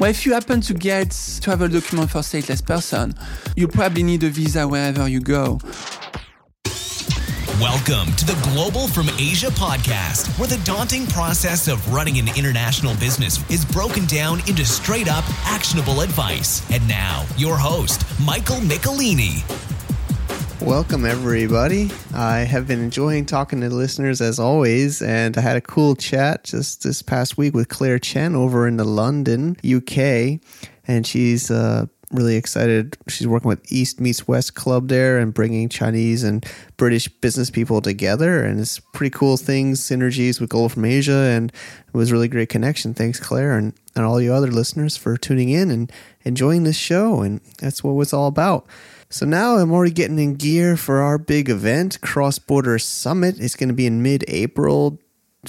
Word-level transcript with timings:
Well, 0.00 0.08
if 0.08 0.24
you 0.24 0.32
happen 0.32 0.62
to 0.62 0.72
get 0.72 1.14
travel 1.42 1.68
document 1.68 2.10
for 2.10 2.20
stateless 2.20 2.64
person, 2.64 3.14
you 3.54 3.68
probably 3.68 4.02
need 4.02 4.22
a 4.22 4.30
visa 4.30 4.66
wherever 4.66 5.06
you 5.06 5.20
go. 5.20 5.58
Welcome 7.60 8.10
to 8.14 8.24
the 8.24 8.50
Global 8.54 8.88
from 8.88 9.10
Asia 9.18 9.48
podcast, 9.48 10.38
where 10.38 10.48
the 10.48 10.56
daunting 10.64 11.06
process 11.08 11.68
of 11.68 11.86
running 11.92 12.18
an 12.18 12.28
international 12.34 12.94
business 12.94 13.38
is 13.50 13.66
broken 13.66 14.06
down 14.06 14.38
into 14.48 14.64
straight 14.64 15.06
up 15.06 15.24
actionable 15.44 16.00
advice. 16.00 16.62
And 16.70 16.88
now, 16.88 17.26
your 17.36 17.58
host, 17.58 18.02
Michael 18.24 18.60
Michelini. 18.60 19.44
Welcome, 20.62 21.06
everybody. 21.06 21.90
I 22.12 22.40
have 22.40 22.68
been 22.68 22.82
enjoying 22.82 23.24
talking 23.24 23.62
to 23.62 23.70
listeners 23.70 24.20
as 24.20 24.38
always, 24.38 25.00
and 25.00 25.38
I 25.38 25.40
had 25.40 25.56
a 25.56 25.60
cool 25.62 25.96
chat 25.96 26.44
just 26.44 26.82
this 26.82 27.00
past 27.00 27.38
week 27.38 27.54
with 27.54 27.68
Claire 27.68 27.98
Chen 27.98 28.34
over 28.34 28.68
in 28.68 28.76
the 28.76 28.84
London, 28.84 29.56
UK, 29.64 30.38
and 30.86 31.06
she's 31.06 31.50
uh, 31.50 31.86
really 32.12 32.36
excited. 32.36 32.98
She's 33.08 33.26
working 33.26 33.48
with 33.48 33.72
East 33.72 34.00
Meets 34.00 34.28
West 34.28 34.54
Club 34.54 34.88
there 34.88 35.18
and 35.18 35.32
bringing 35.32 35.70
Chinese 35.70 36.24
and 36.24 36.44
British 36.76 37.08
business 37.08 37.50
people 37.50 37.80
together. 37.80 38.44
And 38.44 38.60
it's 38.60 38.80
pretty 38.92 39.16
cool 39.16 39.38
things, 39.38 39.80
synergies 39.80 40.40
with 40.40 40.50
Global 40.50 40.68
from 40.68 40.84
Asia. 40.84 41.12
And 41.12 41.50
it 41.52 41.96
was 41.96 42.12
really 42.12 42.28
great 42.28 42.50
connection. 42.50 42.92
Thanks, 42.92 43.18
Claire, 43.18 43.56
and, 43.56 43.72
and 43.96 44.04
all 44.04 44.20
you 44.20 44.34
other 44.34 44.50
listeners 44.50 44.96
for 44.96 45.16
tuning 45.16 45.48
in 45.48 45.70
and 45.70 45.90
enjoying 46.22 46.64
this 46.64 46.76
show. 46.76 47.22
And 47.22 47.40
that's 47.58 47.82
what 47.82 48.00
it's 48.02 48.12
all 48.12 48.26
about. 48.26 48.66
So 49.12 49.26
now 49.26 49.56
I'm 49.56 49.72
already 49.72 49.90
getting 49.90 50.20
in 50.20 50.36
gear 50.36 50.76
for 50.76 51.00
our 51.00 51.18
big 51.18 51.50
event, 51.50 52.00
Cross 52.00 52.38
Border 52.38 52.78
Summit. 52.78 53.40
It's 53.40 53.56
going 53.56 53.68
to 53.68 53.74
be 53.74 53.86
in 53.86 54.04
mid 54.04 54.24
April 54.28 55.00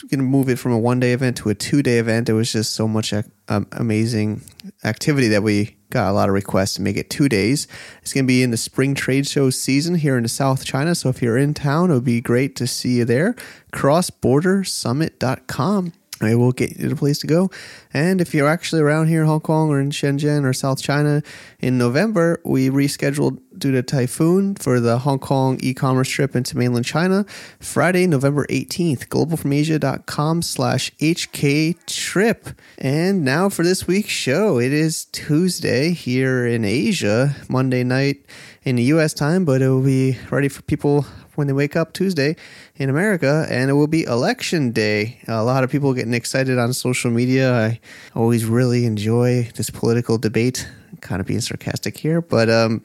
We're 0.01 0.09
going 0.09 0.19
to 0.19 0.25
move 0.25 0.49
it 0.49 0.57
from 0.57 0.71
a 0.71 0.79
one 0.79 0.99
day 0.99 1.13
event 1.13 1.37
to 1.37 1.49
a 1.49 1.55
two 1.55 1.83
day 1.83 1.99
event. 1.99 2.27
It 2.27 2.33
was 2.33 2.51
just 2.51 2.73
so 2.73 2.87
much 2.87 3.13
um, 3.13 3.67
amazing 3.73 4.41
activity 4.83 5.27
that 5.27 5.43
we 5.43 5.75
got 5.91 6.09
a 6.09 6.13
lot 6.13 6.27
of 6.27 6.33
requests 6.33 6.73
to 6.75 6.81
make 6.81 6.97
it 6.97 7.11
two 7.11 7.29
days. 7.29 7.67
It's 8.01 8.13
going 8.13 8.23
to 8.23 8.27
be 8.27 8.41
in 8.41 8.49
the 8.49 8.57
spring 8.57 8.95
trade 8.95 9.27
show 9.27 9.51
season 9.51 9.93
here 9.93 10.17
in 10.17 10.27
South 10.27 10.65
China. 10.65 10.95
So 10.95 11.09
if 11.09 11.21
you're 11.21 11.37
in 11.37 11.53
town, 11.53 11.91
it 11.91 11.93
would 11.93 12.03
be 12.03 12.19
great 12.19 12.55
to 12.55 12.65
see 12.65 12.97
you 12.97 13.05
there. 13.05 13.35
Crossbordersummit.com 13.73 15.93
I 16.21 16.35
will 16.35 16.51
get 16.51 16.77
you 16.77 16.91
a 16.91 16.95
place 16.95 17.19
to 17.19 17.27
go. 17.27 17.49
And 17.93 18.21
if 18.21 18.33
you're 18.33 18.47
actually 18.47 18.81
around 18.81 19.07
here 19.07 19.21
in 19.21 19.27
Hong 19.27 19.41
Kong 19.41 19.69
or 19.69 19.79
in 19.79 19.89
Shenzhen 19.89 20.45
or 20.45 20.53
South 20.53 20.81
China 20.81 21.23
in 21.59 21.77
November, 21.77 22.39
we 22.45 22.69
rescheduled 22.69 23.39
due 23.57 23.71
to 23.71 23.83
typhoon 23.83 24.55
for 24.55 24.79
the 24.79 24.99
Hong 24.99 25.19
Kong 25.19 25.59
e-commerce 25.61 26.09
trip 26.09 26.35
into 26.35 26.57
mainland 26.57 26.85
China, 26.85 27.25
Friday, 27.59 28.07
November 28.07 28.45
18th, 28.47 29.07
globalfromasia.com 29.07 30.41
slash 30.41 30.91
HK 30.99 31.85
trip. 31.85 32.49
And 32.77 33.23
now 33.23 33.49
for 33.49 33.63
this 33.63 33.87
week's 33.87 34.09
show, 34.09 34.59
it 34.59 34.73
is 34.73 35.05
Tuesday 35.05 35.91
here 35.91 36.45
in 36.45 36.65
Asia, 36.65 37.35
Monday 37.49 37.83
night 37.83 38.25
in 38.63 38.75
the 38.75 38.83
US 38.83 39.13
time, 39.13 39.45
but 39.45 39.61
it 39.61 39.69
will 39.69 39.83
be 39.83 40.17
ready 40.29 40.47
for 40.47 40.61
people 40.63 41.05
when 41.35 41.47
they 41.47 41.53
wake 41.53 41.75
up 41.75 41.93
Tuesday 41.93 42.35
in 42.75 42.89
America, 42.89 43.47
and 43.49 43.69
it 43.69 43.73
will 43.73 43.87
be 43.87 44.03
election 44.03 44.71
day. 44.71 45.19
A 45.27 45.43
lot 45.43 45.63
of 45.63 45.71
people 45.71 45.93
getting 45.93 46.13
excited 46.13 46.57
on 46.57 46.73
social 46.73 47.11
media. 47.11 47.53
I 47.53 47.79
always 48.15 48.45
really 48.45 48.85
enjoy 48.85 49.49
this 49.55 49.69
political 49.69 50.17
debate. 50.17 50.67
Kind 51.01 51.21
of 51.21 51.27
being 51.27 51.41
sarcastic 51.41 51.97
here, 51.97 52.21
but 52.21 52.49
um, 52.49 52.83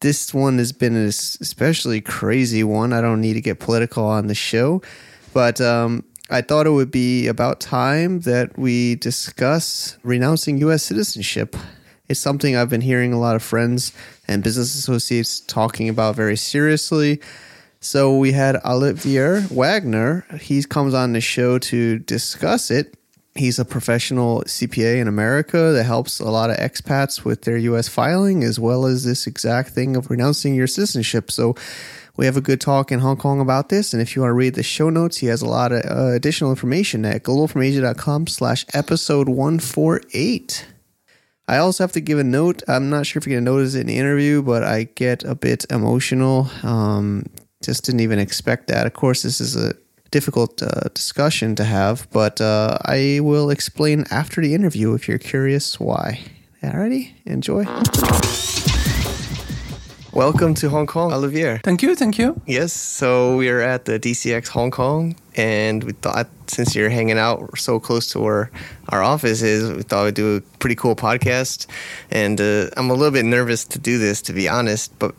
this 0.00 0.34
one 0.34 0.58
has 0.58 0.72
been 0.72 0.96
an 0.96 1.06
especially 1.06 2.00
crazy 2.00 2.64
one. 2.64 2.92
I 2.92 3.00
don't 3.00 3.20
need 3.20 3.34
to 3.34 3.40
get 3.40 3.60
political 3.60 4.04
on 4.04 4.26
the 4.26 4.34
show, 4.34 4.82
but 5.32 5.60
um, 5.60 6.04
I 6.28 6.42
thought 6.42 6.66
it 6.66 6.70
would 6.70 6.90
be 6.90 7.28
about 7.28 7.60
time 7.60 8.20
that 8.20 8.58
we 8.58 8.96
discuss 8.96 9.96
renouncing 10.02 10.58
U.S. 10.58 10.82
citizenship. 10.82 11.56
It's 12.08 12.20
something 12.20 12.56
I've 12.56 12.68
been 12.68 12.80
hearing 12.80 13.12
a 13.12 13.18
lot 13.18 13.36
of 13.36 13.42
friends 13.42 13.92
and 14.26 14.42
business 14.42 14.74
associates 14.74 15.40
talking 15.40 15.88
about 15.88 16.16
very 16.16 16.36
seriously. 16.36 17.20
So 17.86 18.16
we 18.18 18.32
had 18.32 18.56
Olivier 18.64 19.42
Wagner. 19.48 20.26
He 20.40 20.60
comes 20.64 20.92
on 20.92 21.12
the 21.12 21.20
show 21.20 21.60
to 21.60 22.00
discuss 22.00 22.68
it. 22.68 22.96
He's 23.36 23.60
a 23.60 23.64
professional 23.64 24.42
CPA 24.42 25.00
in 25.00 25.06
America 25.06 25.70
that 25.72 25.84
helps 25.84 26.18
a 26.18 26.28
lot 26.28 26.50
of 26.50 26.56
expats 26.56 27.24
with 27.24 27.42
their 27.42 27.56
US 27.56 27.86
filing, 27.86 28.42
as 28.42 28.58
well 28.58 28.86
as 28.86 29.04
this 29.04 29.28
exact 29.28 29.68
thing 29.68 29.94
of 29.94 30.10
renouncing 30.10 30.56
your 30.56 30.66
citizenship. 30.66 31.30
So 31.30 31.54
we 32.16 32.26
have 32.26 32.36
a 32.36 32.40
good 32.40 32.60
talk 32.60 32.90
in 32.90 32.98
Hong 32.98 33.18
Kong 33.18 33.40
about 33.40 33.68
this. 33.68 33.92
And 33.92 34.02
if 34.02 34.16
you 34.16 34.22
want 34.22 34.30
to 34.30 34.34
read 34.34 34.56
the 34.56 34.64
show 34.64 34.90
notes, 34.90 35.18
he 35.18 35.28
has 35.28 35.40
a 35.40 35.48
lot 35.48 35.70
of 35.70 35.84
uh, 35.84 36.12
additional 36.12 36.50
information 36.50 37.04
at 37.04 37.22
globalfromasia.com 37.22 38.26
slash 38.26 38.66
episode 38.74 39.28
148. 39.28 40.66
I 41.46 41.58
also 41.58 41.84
have 41.84 41.92
to 41.92 42.00
give 42.00 42.18
a 42.18 42.24
note. 42.24 42.64
I'm 42.66 42.90
not 42.90 43.06
sure 43.06 43.20
if 43.20 43.28
you're 43.28 43.36
going 43.36 43.44
to 43.44 43.50
notice 43.52 43.76
it 43.76 43.82
in 43.82 43.86
the 43.86 43.96
interview, 43.96 44.42
but 44.42 44.64
I 44.64 44.88
get 44.96 45.22
a 45.22 45.36
bit 45.36 45.64
emotional. 45.70 46.50
Um, 46.64 47.26
just 47.66 47.84
didn't 47.84 48.00
even 48.00 48.20
expect 48.20 48.68
that. 48.68 48.86
Of 48.86 48.92
course, 48.92 49.22
this 49.22 49.40
is 49.40 49.56
a 49.56 49.74
difficult 50.12 50.62
uh, 50.62 50.88
discussion 50.94 51.56
to 51.56 51.64
have, 51.64 52.06
but 52.12 52.40
uh, 52.40 52.78
I 52.84 53.18
will 53.20 53.50
explain 53.50 54.04
after 54.08 54.40
the 54.40 54.54
interview 54.54 54.94
if 54.94 55.08
you're 55.08 55.18
curious 55.18 55.80
why. 55.80 56.20
Alrighty, 56.62 57.14
enjoy. 57.24 57.64
Welcome 60.12 60.54
to 60.54 60.70
Hong 60.70 60.86
Kong, 60.86 61.12
Olivier. 61.12 61.58
Thank 61.64 61.82
you, 61.82 61.96
thank 61.96 62.18
you. 62.18 62.40
Yes, 62.46 62.72
so 62.72 63.36
we're 63.36 63.60
at 63.60 63.84
the 63.84 63.98
DCX 63.98 64.46
Hong 64.48 64.70
Kong, 64.70 65.16
and 65.34 65.82
we 65.82 65.92
thought 65.92 66.28
since 66.46 66.76
you're 66.76 66.88
hanging 66.88 67.18
out 67.18 67.58
so 67.58 67.80
close 67.80 68.06
to 68.12 68.20
where 68.20 68.52
our 68.90 69.02
office 69.02 69.42
is, 69.42 69.72
we 69.72 69.82
thought 69.82 70.04
we'd 70.04 70.14
do 70.14 70.36
a 70.36 70.40
pretty 70.60 70.76
cool 70.76 70.94
podcast. 70.94 71.66
And 72.12 72.40
uh, 72.40 72.70
I'm 72.76 72.90
a 72.90 72.94
little 72.94 73.10
bit 73.10 73.24
nervous 73.24 73.64
to 73.64 73.80
do 73.80 73.98
this, 73.98 74.22
to 74.22 74.32
be 74.32 74.48
honest, 74.48 74.96
but 75.00 75.16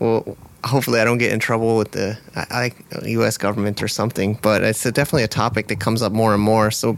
well, 0.00 0.38
hopefully 0.64 1.00
I 1.00 1.04
don't 1.04 1.18
get 1.18 1.32
in 1.32 1.38
trouble 1.38 1.76
with 1.76 1.92
the 1.92 2.18
I, 2.36 2.72
U.S. 3.04 3.36
government 3.36 3.82
or 3.82 3.88
something. 3.88 4.38
But 4.42 4.62
it's 4.62 4.84
a, 4.86 4.92
definitely 4.92 5.24
a 5.24 5.28
topic 5.28 5.68
that 5.68 5.80
comes 5.80 6.02
up 6.02 6.12
more 6.12 6.34
and 6.34 6.42
more. 6.42 6.70
So 6.70 6.96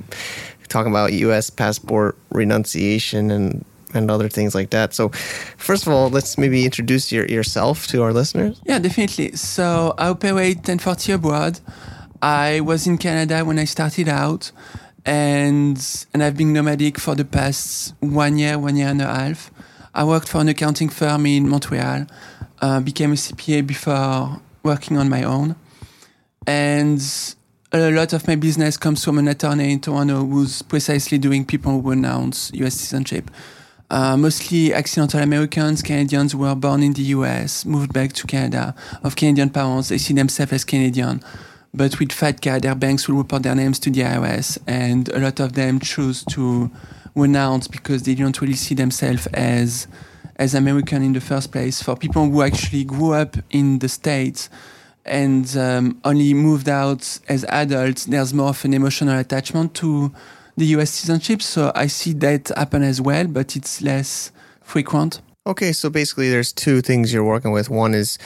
talking 0.69 0.93
about 0.93 1.13
U.S. 1.13 1.51
passport 1.51 2.17
renunciation 2.31 3.31
and 3.31 3.65
and 3.95 4.11
other 4.11 4.29
things 4.29 4.55
like 4.55 4.71
that. 4.71 4.93
So, 4.93 5.11
first 5.57 5.87
of 5.87 5.93
all, 5.93 6.11
let's 6.11 6.37
maybe 6.37 6.65
introduce 6.65 7.13
your, 7.13 7.27
yourself 7.27 7.87
to 7.89 8.03
our 8.03 8.13
listeners. 8.13 8.61
Yeah, 8.67 8.81
definitely. 8.81 9.37
So, 9.37 9.95
I 9.97 10.09
operate 10.09 10.57
1040 10.57 11.13
abroad. 11.13 11.61
I 12.21 12.61
was 12.61 12.87
in 12.87 12.99
Canada 12.99 13.45
when 13.45 13.59
I 13.59 13.65
started 13.65 14.09
out, 14.09 14.51
and 15.05 15.79
and 16.13 16.23
I've 16.23 16.37
been 16.37 16.53
nomadic 16.53 16.99
for 16.99 17.15
the 17.15 17.25
past 17.25 17.95
one 18.01 18.37
year, 18.39 18.59
one 18.59 18.77
year 18.77 18.89
and 18.89 19.01
a 19.01 19.07
half. 19.07 19.51
I 19.94 20.03
worked 20.03 20.28
for 20.28 20.41
an 20.41 20.49
accounting 20.49 20.88
firm 20.88 21.25
in 21.25 21.49
Montreal, 21.49 22.06
uh, 22.60 22.81
became 22.81 23.12
a 23.12 23.15
CPA 23.15 23.65
before 23.65 24.41
working 24.65 24.99
on 24.99 25.09
my 25.09 25.22
own, 25.22 25.55
and 26.47 27.00
a 27.72 27.91
lot 27.93 28.12
of 28.12 28.27
my 28.27 28.34
business 28.34 28.77
comes 28.77 29.05
from 29.05 29.19
an 29.19 29.28
attorney 29.28 29.72
in 29.72 29.81
Toronto 29.81 30.25
who's 30.25 30.62
precisely 30.62 31.16
doing 31.19 31.44
people 31.44 31.81
who 31.81 31.91
renounce 31.91 32.50
U.S. 32.55 32.75
citizenship. 32.75 33.31
Uh, 33.88 34.16
mostly 34.16 34.75
accidental 34.75 35.21
Americans, 35.21 35.81
Canadians 35.81 36.32
who 36.32 36.38
were 36.38 36.55
born 36.56 36.82
in 36.82 36.93
the 36.94 37.03
US, 37.03 37.65
moved 37.65 37.93
back 37.93 38.12
to 38.15 38.26
Canada, 38.26 38.75
of 39.05 39.15
Canadian 39.15 39.50
parents, 39.50 39.91
they 39.91 39.99
see 39.99 40.15
themselves 40.15 40.53
as 40.53 40.65
Canadian. 40.65 41.22
But 41.72 42.00
with 42.00 42.09
FATCA, 42.09 42.62
their 42.62 42.75
banks 42.75 43.06
will 43.06 43.16
report 43.16 43.44
their 43.44 43.55
names 43.55 43.78
to 43.81 43.91
the 43.91 44.00
IRS, 44.00 44.59
and 44.66 45.09
a 45.11 45.21
lot 45.21 45.38
of 45.38 45.53
them 45.53 45.78
choose 45.78 46.25
to 46.31 46.71
renounce 47.15 47.69
because 47.69 48.03
they 48.03 48.15
don't 48.15 48.41
really 48.41 48.55
see 48.55 48.75
themselves 48.75 49.27
as 49.29 49.87
as 50.37 50.55
American 50.55 51.03
in 51.03 51.13
the 51.13 51.21
first 51.21 51.53
place. 51.53 51.83
For 51.83 51.97
people 51.97 52.29
who 52.29 52.43
actually 52.43 52.85
grew 52.85 53.13
up 53.13 53.37
in 53.51 53.79
the 53.79 53.89
States 53.89 54.51
and 55.05 55.57
um, 55.57 56.01
only 56.05 56.35
moved 56.35 56.69
out 56.69 57.21
as 57.29 57.45
adults, 57.45 58.07
there's 58.07 58.35
more 58.35 58.49
of 58.49 58.65
an 58.65 58.75
emotional 58.75 59.19
attachment 59.19 59.75
to 59.75 60.13
the 60.57 60.67
US 60.67 60.91
citizenship. 60.91 61.43
So 61.43 61.71
I 61.75 61.87
see 61.87 62.13
that 62.15 62.49
happen 62.49 62.83
as 62.83 63.00
well, 63.00 63.27
but 63.27 63.55
it's 63.55 63.81
less 63.81 64.33
frequent. 64.62 65.21
Okay, 65.47 65.73
so 65.73 65.91
basically, 65.91 66.31
there's 66.31 66.53
two 66.53 66.81
things 66.81 67.12
you're 67.12 67.25
working 67.25 67.53
with. 67.53 67.69
One 67.69 67.94
is 67.94 68.19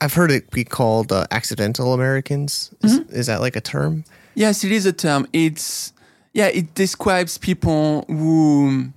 I've 0.00 0.14
heard 0.14 0.32
it 0.32 0.50
be 0.50 0.64
called 0.64 1.12
uh, 1.12 1.26
accidental 1.30 1.94
Americans. 1.94 2.74
Is, 2.82 2.98
mm-hmm. 2.98 3.14
is, 3.14 3.26
that 3.28 3.40
like 3.40 3.54
a 3.54 3.60
term? 3.60 4.04
Yes, 4.34 4.64
it 4.64 4.72
is 4.72 4.84
a 4.84 4.92
term. 4.92 5.28
It's 5.32 5.91
yeah, 6.32 6.46
it 6.46 6.74
describes 6.74 7.38
people 7.38 8.04
who, 8.08 8.92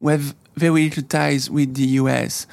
who 0.00 0.08
have 0.08 0.34
very 0.56 0.84
little 0.84 1.04
ties 1.04 1.50
with 1.50 1.74
the 1.74 1.86
US 2.00 2.46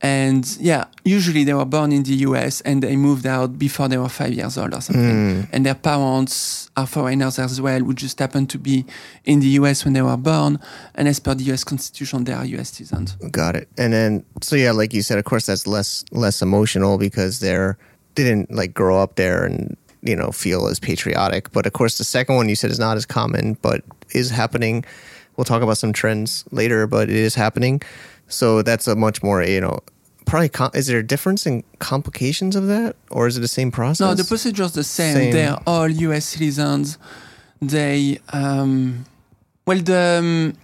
and 0.00 0.56
yeah, 0.60 0.84
usually 1.04 1.42
they 1.42 1.54
were 1.54 1.64
born 1.64 1.90
in 1.90 2.04
the 2.04 2.14
US 2.14 2.60
and 2.60 2.82
they 2.82 2.96
moved 2.96 3.26
out 3.26 3.58
before 3.58 3.88
they 3.88 3.98
were 3.98 4.08
five 4.08 4.32
years 4.32 4.56
old 4.56 4.72
or 4.72 4.80
something. 4.80 5.02
Mm. 5.02 5.48
And 5.52 5.66
their 5.66 5.74
parents 5.74 6.70
are 6.76 6.86
foreigners 6.86 7.38
as 7.38 7.60
well, 7.60 7.80
who 7.80 7.94
just 7.94 8.18
happened 8.20 8.48
to 8.50 8.58
be 8.58 8.84
in 9.24 9.40
the 9.40 9.48
US 9.60 9.84
when 9.84 9.94
they 9.94 10.02
were 10.02 10.16
born. 10.16 10.60
And 10.94 11.08
as 11.08 11.18
per 11.18 11.34
the 11.34 11.44
US 11.52 11.64
Constitution, 11.64 12.24
they 12.24 12.32
are 12.32 12.44
US 12.44 12.70
citizens. 12.70 13.16
Got 13.32 13.56
it. 13.56 13.68
And 13.76 13.92
then, 13.92 14.24
so 14.40 14.54
yeah, 14.54 14.70
like 14.70 14.94
you 14.94 15.02
said, 15.02 15.18
of 15.18 15.24
course, 15.24 15.46
that's 15.46 15.66
less 15.66 16.04
less 16.12 16.42
emotional 16.42 16.96
because 16.96 17.40
they're 17.40 17.76
they 18.14 18.22
didn't 18.22 18.52
like 18.52 18.74
grow 18.74 19.02
up 19.02 19.16
there 19.16 19.44
and 19.44 19.76
you 20.02 20.16
know 20.16 20.30
feel 20.30 20.66
as 20.66 20.78
patriotic. 20.78 21.52
But 21.52 21.66
of 21.66 21.72
course, 21.72 21.98
the 21.98 22.04
second 22.04 22.36
one 22.36 22.48
you 22.48 22.56
said 22.56 22.70
is 22.70 22.78
not 22.78 22.96
as 22.96 23.06
common, 23.06 23.54
but 23.62 23.82
is 24.10 24.30
happening 24.30 24.84
we'll 25.38 25.46
talk 25.46 25.62
about 25.62 25.78
some 25.78 25.94
trends 25.94 26.44
later, 26.50 26.86
but 26.86 27.08
it 27.08 27.16
is 27.16 27.34
happening. 27.34 27.80
So 28.26 28.60
that's 28.60 28.86
a 28.86 28.94
much 28.94 29.22
more 29.22 29.42
you 29.42 29.62
know 29.62 29.78
probably. 30.26 30.50
Com- 30.50 30.72
is 30.74 30.88
there 30.88 30.98
a 30.98 31.06
difference 31.06 31.46
in 31.46 31.64
complications 31.78 32.54
of 32.56 32.66
that, 32.66 32.96
or 33.10 33.26
is 33.26 33.38
it 33.38 33.40
the 33.40 33.48
same 33.48 33.70
process? 33.70 34.00
No, 34.00 34.14
the 34.14 34.24
procedure 34.24 34.64
is 34.64 34.72
the 34.72 34.84
same. 34.84 35.14
Same. 35.14 35.32
They're 35.32 35.56
all 35.66 35.88
U.S. 35.88 36.26
citizens. 36.26 36.98
They, 37.62 38.20
um, 38.32 39.06
well, 39.66 39.78
the 39.78 40.18
um, 40.20 40.54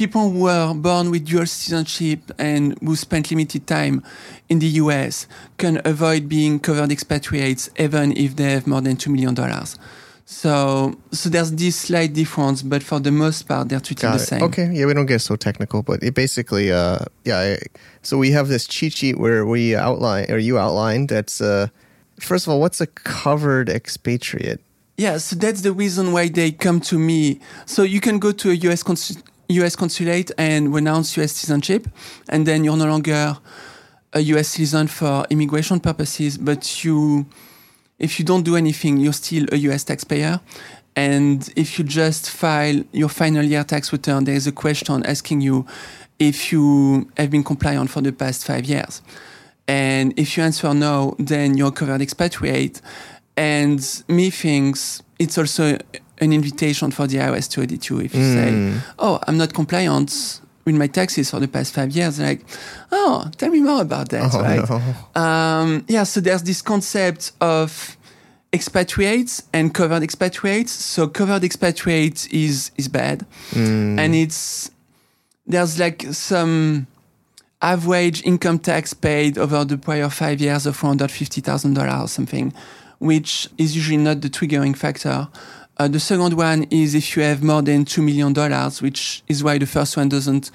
people 0.00 0.30
who 0.30 0.40
were 0.44 0.72
born 0.72 1.10
with 1.10 1.26
dual 1.26 1.44
citizenship 1.44 2.20
and 2.38 2.74
who 2.80 2.96
spent 2.96 3.30
limited 3.30 3.66
time 3.66 4.02
in 4.48 4.58
the 4.58 4.66
U.S. 4.84 5.26
can 5.58 5.78
avoid 5.84 6.26
being 6.26 6.58
covered 6.58 6.90
expatriates 6.90 7.68
even 7.78 8.16
if 8.16 8.34
they 8.34 8.52
have 8.54 8.66
more 8.66 8.80
than 8.80 8.96
two 8.96 9.10
million 9.10 9.34
dollars. 9.34 9.78
So, 10.24 10.94
so 11.12 11.28
there's 11.28 11.52
this 11.52 11.76
slight 11.76 12.14
difference, 12.14 12.62
but 12.62 12.82
for 12.82 12.98
the 12.98 13.10
most 13.10 13.42
part, 13.42 13.68
they're 13.68 13.78
treated 13.80 14.02
Got 14.02 14.16
the 14.16 14.22
it. 14.22 14.26
same. 14.26 14.42
Okay, 14.44 14.70
yeah, 14.72 14.86
we 14.86 14.94
don't 14.94 15.04
get 15.04 15.20
so 15.20 15.36
technical, 15.36 15.82
but 15.82 16.02
it 16.02 16.14
basically, 16.14 16.72
uh, 16.72 17.00
yeah. 17.26 17.38
I, 17.38 17.58
so 18.00 18.16
we 18.16 18.30
have 18.30 18.48
this 18.48 18.66
cheat 18.66 18.94
sheet 18.94 19.18
where 19.18 19.44
we 19.44 19.76
outline, 19.76 20.30
or 20.30 20.38
you 20.38 20.56
outlined. 20.56 21.10
That's 21.10 21.42
uh, 21.42 21.66
first 22.18 22.46
of 22.46 22.52
all, 22.54 22.60
what's 22.60 22.80
a 22.80 22.86
covered 22.86 23.68
expatriate? 23.68 24.60
Yeah, 24.96 25.16
so 25.18 25.34
that's 25.36 25.62
the 25.62 25.72
reason 25.72 26.12
why 26.12 26.28
they 26.28 26.52
come 26.52 26.80
to 26.82 26.98
me. 26.98 27.40
So 27.66 27.82
you 27.82 28.00
can 28.00 28.18
go 28.18 28.32
to 28.32 28.50
a 28.50 28.54
US, 28.54 28.82
consul- 28.82 29.22
US 29.50 29.76
consulate 29.76 30.30
and 30.38 30.72
renounce 30.74 31.16
US 31.16 31.32
citizenship, 31.32 31.88
and 32.28 32.46
then 32.46 32.64
you're 32.64 32.76
no 32.76 32.86
longer 32.86 33.36
a 34.12 34.20
US 34.20 34.48
citizen 34.48 34.86
for 34.86 35.26
immigration 35.30 35.80
purposes, 35.80 36.38
but 36.38 36.84
you, 36.84 37.26
if 37.98 38.18
you 38.18 38.24
don't 38.24 38.42
do 38.42 38.56
anything, 38.56 38.98
you're 38.98 39.12
still 39.12 39.46
a 39.52 39.56
US 39.56 39.84
taxpayer. 39.84 40.40
And 40.96 41.48
if 41.56 41.78
you 41.78 41.84
just 41.84 42.30
file 42.30 42.82
your 42.92 43.08
final 43.08 43.44
year 43.44 43.64
tax 43.64 43.92
return, 43.92 44.24
there 44.24 44.34
is 44.34 44.46
a 44.46 44.52
question 44.52 45.04
asking 45.06 45.40
you 45.40 45.66
if 46.18 46.52
you 46.52 47.08
have 47.16 47.30
been 47.30 47.44
compliant 47.44 47.90
for 47.90 48.00
the 48.02 48.12
past 48.12 48.44
five 48.44 48.64
years. 48.64 49.00
And 49.68 50.12
if 50.18 50.36
you 50.36 50.42
answer 50.42 50.74
no, 50.74 51.14
then 51.18 51.56
you're 51.56 51.70
covered 51.70 52.02
expatriate. 52.02 52.80
And 53.36 53.80
me 54.08 54.30
thinks 54.30 55.02
it's 55.18 55.38
also 55.38 55.78
an 56.20 56.32
invitation 56.32 56.90
for 56.90 57.06
the 57.06 57.16
IRS 57.18 57.48
to 57.52 57.62
audit 57.62 57.88
you. 57.88 58.00
If 58.00 58.14
you 58.14 58.22
say, 58.22 58.80
oh, 58.98 59.18
I'm 59.26 59.36
not 59.38 59.54
compliant 59.54 60.40
with 60.64 60.74
my 60.76 60.86
taxes 60.86 61.30
for 61.30 61.40
the 61.40 61.48
past 61.48 61.72
five 61.74 61.90
years, 61.92 62.18
they're 62.18 62.28
like, 62.28 62.42
oh, 62.92 63.30
tell 63.38 63.48
me 63.50 63.60
more 63.60 63.80
about 63.80 64.10
that, 64.10 64.30
Oh, 64.34 64.40
right? 64.42 64.68
no. 65.14 65.20
Um, 65.20 65.84
yeah, 65.88 66.02
so 66.04 66.20
there's 66.20 66.42
this 66.42 66.60
concept 66.62 67.32
of 67.40 67.96
expatriates 68.52 69.42
and 69.52 69.72
covered 69.72 70.02
expatriates. 70.02 70.72
So 70.72 71.08
covered 71.08 71.44
expatriates 71.44 72.26
is 72.26 72.70
is 72.76 72.88
bad, 72.88 73.24
and 73.54 74.14
it's 74.14 74.70
there's 75.46 75.78
like 75.78 76.02
some 76.12 76.86
average 77.62 78.22
income 78.24 78.58
tax 78.58 78.92
paid 78.94 79.36
over 79.38 79.64
the 79.64 79.76
prior 79.78 80.08
five 80.08 80.40
years 80.40 80.66
of 80.66 80.76
four 80.76 80.88
hundred 80.90 81.10
fifty 81.10 81.40
thousand 81.40 81.74
dollars 81.74 82.02
or 82.04 82.08
something, 82.08 82.52
which 82.98 83.48
is 83.58 83.74
usually 83.76 83.96
not 83.96 84.20
the 84.20 84.28
triggering 84.30 84.76
factor. 84.76 85.28
Uh, 85.80 85.88
the 85.88 85.98
second 85.98 86.34
one 86.34 86.64
is 86.64 86.94
if 86.94 87.16
you 87.16 87.22
have 87.22 87.42
more 87.42 87.62
than 87.62 87.86
two 87.86 88.02
million 88.02 88.34
dollars, 88.34 88.82
which 88.82 89.22
is 89.28 89.42
why 89.42 89.56
the 89.56 89.64
first 89.64 89.96
one 89.96 90.10
doesn't 90.10 90.50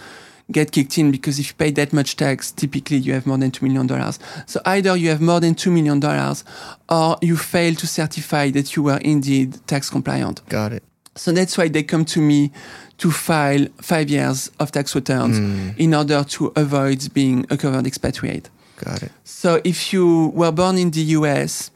get 0.51 0.71
kicked 0.71 0.99
in 0.99 1.09
because 1.09 1.39
if 1.39 1.47
you 1.47 1.53
pay 1.55 1.71
that 1.71 1.91
much 1.91 2.15
tax, 2.15 2.51
typically 2.51 2.97
you 2.97 3.11
have 3.11 3.25
more 3.25 3.39
than 3.39 3.49
two 3.49 3.65
million 3.65 3.87
dollars. 3.87 4.19
So 4.45 4.61
either 4.65 4.95
you 4.95 5.09
have 5.09 5.21
more 5.21 5.39
than 5.39 5.55
two 5.55 5.71
million 5.71 5.99
dollars, 5.99 6.43
or 6.89 7.17
you 7.23 7.37
fail 7.37 7.73
to 7.73 7.87
certify 7.87 8.51
that 8.51 8.75
you 8.75 8.83
were 8.83 8.97
indeed 8.97 9.65
tax 9.65 9.89
compliant. 9.89 10.47
Got 10.47 10.73
it. 10.73 10.83
So 11.15 11.31
that's 11.31 11.57
why 11.57 11.69
they 11.69 11.81
come 11.81 12.05
to 12.05 12.21
me 12.21 12.51
to 12.99 13.09
file 13.09 13.65
five 13.81 14.11
years 14.11 14.51
of 14.59 14.71
tax 14.71 14.93
returns 14.93 15.39
in 15.79 15.95
order 15.95 16.23
to 16.23 16.53
avoid 16.55 17.11
being 17.15 17.47
a 17.49 17.57
covered 17.57 17.87
expatriate. 17.87 18.51
Got 18.77 19.01
it. 19.01 19.11
So 19.23 19.59
if 19.63 19.91
you 19.91 20.27
were 20.35 20.51
born 20.51 20.77
in 20.77 20.91
the 20.91 21.01
US 21.17 21.71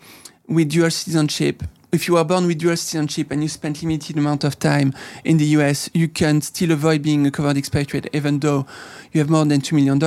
with 0.47 0.69
dual 0.69 0.91
citizenship, 0.91 1.63
if 1.91 2.07
you 2.07 2.17
are 2.17 2.23
born 2.25 2.45
with 2.45 2.59
dual 2.59 2.77
citizenship 2.77 3.31
and 3.31 3.41
you 3.41 3.49
spend 3.49 3.81
limited 3.81 4.15
amount 4.17 4.43
of 4.43 4.59
time 4.59 4.93
in 5.23 5.37
the 5.37 5.45
US, 5.57 5.89
you 5.93 6.07
can 6.07 6.41
still 6.41 6.71
avoid 6.71 7.01
being 7.01 7.25
a 7.25 7.31
covered 7.31 7.57
expatriate 7.57 8.07
even 8.13 8.39
though 8.39 8.65
you 9.11 9.19
have 9.21 9.29
more 9.29 9.43
than 9.45 9.59
$2 9.59 9.73
million. 9.73 9.97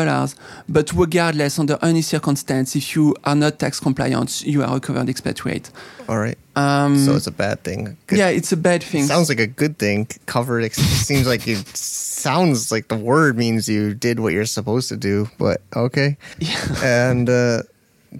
But 0.69 0.93
regardless, 0.93 1.59
under 1.59 1.77
any 1.83 2.03
circumstance, 2.03 2.77
if 2.77 2.95
you 2.95 3.17
are 3.25 3.35
not 3.35 3.59
tax 3.59 3.81
compliant, 3.81 4.43
you 4.47 4.63
are 4.63 4.77
a 4.77 4.81
covered 4.81 5.09
expatriate. 5.09 5.71
All 6.09 6.19
right. 6.19 6.39
Um, 6.55 6.99
So 6.99 7.17
it's 7.17 7.27
a 7.27 7.33
bad 7.33 7.65
thing. 7.65 7.97
Good. 8.07 8.19
yeah, 8.19 8.29
it's 8.29 8.53
a 8.53 8.57
bad 8.57 8.85
thing. 8.85 9.05
Sounds 9.07 9.29
like 9.29 9.41
a 9.41 9.49
good 9.49 9.79
thing. 9.79 10.07
Covered. 10.27 10.63
Ex- 10.63 10.77
seems 10.77 11.27
like 11.27 11.49
it 11.49 11.67
sounds 11.77 12.71
like 12.71 12.87
the 12.89 12.97
word 12.97 13.37
means 13.37 13.69
you 13.69 13.95
did 13.95 14.21
what 14.21 14.33
you're 14.33 14.45
supposed 14.45 14.89
to 14.91 14.97
do. 14.97 15.29
But 15.39 15.63
okay. 15.75 16.17
Yeah. 16.39 16.85
And 16.85 17.29
uh, 17.29 17.63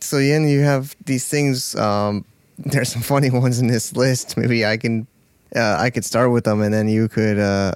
so 0.01 0.19
then 0.19 0.49
you 0.49 0.63
have 0.63 0.97
these 1.05 1.29
things. 1.29 1.77
Um, 1.77 2.25
there's 2.59 2.93
some 2.93 3.03
funny 3.03 3.31
ones 3.31 3.61
in 3.61 3.67
this 3.67 3.95
list. 3.97 4.37
Maybe 4.37 4.65
I 4.65 4.77
can, 4.77 5.07
uh, 5.55 5.77
I 5.79 5.91
could 5.91 6.05
start 6.05 6.31
with 6.31 6.45
them, 6.45 6.63
and 6.63 6.73
then 6.73 6.89
you 6.89 7.09
could, 7.09 7.39
uh, 7.39 7.73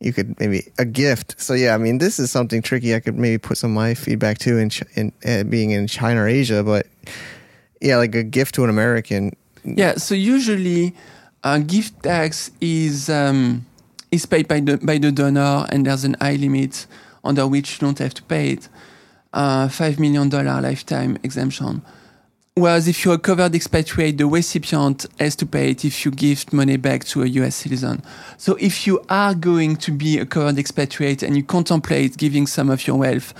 you 0.00 0.12
could 0.12 0.38
maybe 0.38 0.70
a 0.78 0.84
gift. 0.84 1.40
So 1.40 1.54
yeah, 1.54 1.74
I 1.74 1.78
mean, 1.78 1.98
this 1.98 2.18
is 2.18 2.30
something 2.30 2.62
tricky. 2.62 2.94
I 2.94 3.00
could 3.00 3.16
maybe 3.16 3.38
put 3.38 3.56
some 3.58 3.70
of 3.70 3.74
my 3.74 3.94
feedback 3.94 4.38
too 4.38 4.58
in, 4.58 4.70
in 4.96 5.12
uh, 5.26 5.44
being 5.44 5.70
in 5.70 5.86
China 5.86 6.22
or 6.22 6.28
Asia, 6.28 6.62
but 6.62 6.86
yeah, 7.80 7.96
like 7.96 8.14
a 8.14 8.22
gift 8.22 8.54
to 8.56 8.64
an 8.64 8.70
American. 8.70 9.36
Yeah, 9.64 9.94
so 9.94 10.14
usually 10.14 10.94
uh, 11.42 11.58
gift 11.58 12.02
tax 12.02 12.50
is 12.60 13.08
um, 13.08 13.66
is 14.10 14.26
paid 14.26 14.48
by 14.48 14.60
the 14.60 14.78
by 14.78 14.98
the 14.98 15.12
donor, 15.12 15.66
and 15.70 15.86
there's 15.86 16.04
an 16.04 16.16
high 16.20 16.36
limit 16.36 16.86
under 17.22 17.46
which 17.46 17.72
you 17.72 17.86
don't 17.86 17.98
have 17.98 18.14
to 18.14 18.22
pay 18.22 18.50
it. 18.50 18.68
Uh, 19.32 19.68
Five 19.68 19.98
million 19.98 20.28
dollar 20.28 20.60
lifetime 20.60 21.18
exemption. 21.22 21.82
Whereas 22.56 22.86
if 22.86 23.04
you're 23.04 23.14
a 23.14 23.18
covered 23.18 23.52
expatriate, 23.56 24.16
the 24.16 24.28
recipient 24.28 25.06
has 25.18 25.34
to 25.36 25.46
pay 25.46 25.70
it 25.70 25.84
if 25.84 26.04
you 26.04 26.12
gift 26.12 26.52
money 26.52 26.76
back 26.76 27.02
to 27.06 27.24
a 27.24 27.26
US 27.26 27.56
citizen. 27.56 28.00
So 28.38 28.54
if 28.60 28.86
you 28.86 29.04
are 29.08 29.34
going 29.34 29.74
to 29.78 29.90
be 29.90 30.20
a 30.20 30.26
covered 30.26 30.56
expatriate 30.56 31.24
and 31.24 31.36
you 31.36 31.42
contemplate 31.42 32.16
giving 32.16 32.46
some 32.46 32.70
of 32.70 32.86
your 32.86 32.96
wealth 32.96 33.34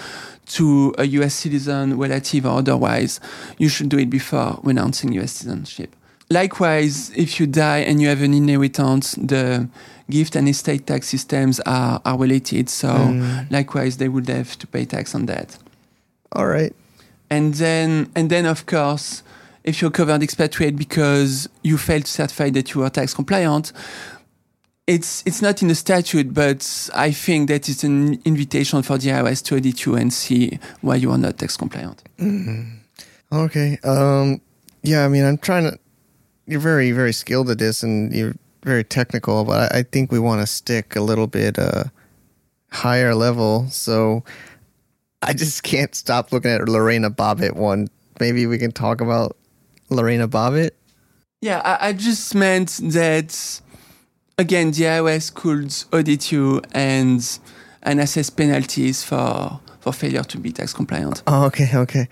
to 0.46 0.92
a 0.98 1.04
US 1.04 1.32
citizen, 1.34 1.96
relative 1.96 2.44
or 2.44 2.58
otherwise, 2.58 3.20
you 3.56 3.68
should 3.68 3.88
do 3.88 3.98
it 3.98 4.10
before 4.10 4.58
renouncing 4.64 5.12
US 5.12 5.30
citizenship. 5.30 5.94
Likewise, 6.28 7.10
if 7.10 7.38
you 7.38 7.46
die 7.46 7.78
and 7.78 8.02
you 8.02 8.08
have 8.08 8.20
an 8.20 8.34
inheritance, 8.34 9.14
the 9.14 9.68
gift 10.10 10.34
and 10.34 10.48
estate 10.48 10.88
tax 10.88 11.06
systems 11.06 11.60
are, 11.60 12.02
are 12.04 12.18
related. 12.18 12.68
So 12.68 12.88
mm. 12.88 13.48
likewise, 13.48 13.98
they 13.98 14.08
would 14.08 14.28
have 14.28 14.58
to 14.58 14.66
pay 14.66 14.84
tax 14.86 15.14
on 15.14 15.26
that. 15.26 15.56
All 16.32 16.48
right. 16.48 16.74
And 17.30 17.54
then, 17.54 18.10
and 18.14 18.30
then, 18.30 18.46
of 18.46 18.66
course, 18.66 19.22
if 19.64 19.80
you're 19.80 19.90
covered 19.90 20.22
expatriate 20.22 20.76
because 20.76 21.48
you 21.62 21.78
failed 21.78 22.04
to 22.04 22.10
certify 22.10 22.50
that 22.50 22.74
you 22.74 22.82
are 22.82 22.90
tax 22.90 23.14
compliant, 23.14 23.72
it's 24.86 25.22
it's 25.24 25.40
not 25.40 25.62
in 25.62 25.68
the 25.68 25.74
statute, 25.74 26.34
but 26.34 26.90
I 26.94 27.10
think 27.10 27.48
that 27.48 27.68
it's 27.68 27.84
an 27.84 28.20
invitation 28.24 28.82
for 28.82 28.98
the 28.98 29.08
IRS 29.08 29.42
to 29.46 29.56
audit 29.56 29.86
you 29.86 29.94
and 29.94 30.12
see 30.12 30.58
why 30.82 30.96
you 30.96 31.10
are 31.10 31.18
not 31.18 31.38
tax 31.38 31.56
compliant. 31.56 32.02
Okay. 33.32 33.78
Um 33.82 34.40
yeah, 34.82 35.04
I 35.04 35.08
mean 35.08 35.24
I'm 35.24 35.38
trying 35.38 35.70
to 35.70 35.78
you're 36.46 36.60
very, 36.60 36.92
very 36.92 37.14
skilled 37.14 37.48
at 37.48 37.58
this 37.58 37.82
and 37.82 38.12
you're 38.12 38.34
very 38.62 38.84
technical, 38.84 39.44
but 39.44 39.72
I, 39.72 39.78
I 39.78 39.82
think 39.82 40.12
we 40.12 40.18
want 40.18 40.42
to 40.42 40.46
stick 40.46 40.94
a 40.94 41.00
little 41.00 41.26
bit 41.26 41.58
uh 41.58 41.84
higher 42.70 43.14
level. 43.14 43.66
So 43.70 44.22
I 45.24 45.32
just 45.32 45.62
can't 45.62 45.94
stop 45.94 46.32
looking 46.32 46.50
at 46.50 46.68
Lorena 46.68 47.10
Bobbitt 47.10 47.54
one. 47.56 47.88
Maybe 48.20 48.46
we 48.46 48.58
can 48.58 48.72
talk 48.72 49.00
about 49.00 49.36
Lorena 49.90 50.28
Bobbitt. 50.28 50.70
Yeah, 51.40 51.60
I, 51.64 51.88
I 51.88 51.92
just 51.92 52.34
meant 52.34 52.80
that 52.82 53.60
again, 54.38 54.70
the 54.70 54.84
IRS 54.84 55.34
could 55.34 55.74
audit 55.92 56.32
you 56.32 56.62
and 56.72 57.38
and 57.82 58.00
assess 58.00 58.30
penalties 58.30 59.04
for 59.04 59.60
for 59.80 59.92
failure 59.92 60.24
to 60.24 60.38
be 60.38 60.52
tax 60.52 60.72
compliant. 60.72 61.22
Oh, 61.26 61.44
okay, 61.46 61.68
okay. 61.74 62.08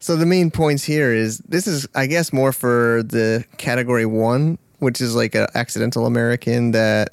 So 0.00 0.16
the 0.16 0.26
main 0.26 0.50
points 0.50 0.84
here 0.84 1.12
is 1.12 1.38
this 1.38 1.66
is 1.66 1.88
I 1.94 2.06
guess 2.06 2.32
more 2.32 2.52
for 2.52 3.02
the 3.02 3.44
category 3.56 4.06
one, 4.06 4.58
which 4.78 5.00
is 5.00 5.14
like 5.14 5.34
an 5.34 5.46
accidental 5.54 6.06
American 6.06 6.72
that 6.72 7.12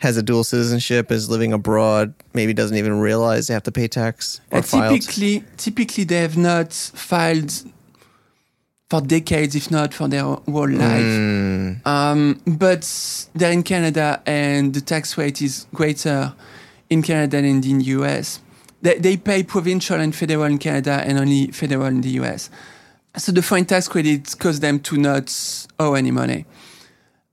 has 0.00 0.16
a 0.16 0.22
dual 0.22 0.44
citizenship, 0.44 1.10
is 1.12 1.28
living 1.30 1.52
abroad, 1.52 2.12
maybe 2.34 2.52
doesn't 2.54 2.76
even 2.76 2.98
realize 3.00 3.46
they 3.46 3.54
have 3.54 3.62
to 3.62 3.72
pay 3.72 3.86
tax 3.88 4.40
or 4.50 4.58
Uh, 4.58 4.62
filed. 4.62 5.00
typically, 5.00 5.44
typically 5.56 6.04
they 6.04 6.20
have 6.20 6.36
not 6.36 6.72
filed 6.72 7.52
for 8.88 9.00
decades, 9.00 9.54
if 9.54 9.70
not 9.70 9.94
for 9.94 10.08
their 10.08 10.22
whole 10.22 10.68
life. 10.68 11.04
Mm, 11.04 11.86
Um, 11.86 12.40
but 12.46 12.82
they're 13.34 13.52
in 13.52 13.62
Canada, 13.62 14.20
and 14.26 14.74
the 14.74 14.80
tax 14.80 15.16
rate 15.16 15.40
is 15.42 15.66
greater 15.74 16.32
in 16.88 17.02
Canada 17.02 17.36
than 17.36 17.44
in 17.44 17.60
the 17.60 17.84
US. 17.96 18.40
They, 18.82 18.98
they 18.98 19.16
pay 19.16 19.42
provincial 19.42 20.00
and 20.00 20.14
federal 20.14 20.44
in 20.44 20.58
Canada, 20.58 21.04
and 21.06 21.18
only 21.18 21.48
federal 21.52 21.86
in 21.86 22.00
the 22.00 22.10
US. 22.20 22.50
So 23.16 23.32
the 23.32 23.42
foreign 23.42 23.64
tax 23.66 23.86
credit 23.86 24.34
cause 24.38 24.60
them 24.60 24.80
to 24.80 24.96
not 24.96 25.30
owe 25.78 25.94
any 25.94 26.10
money. 26.10 26.46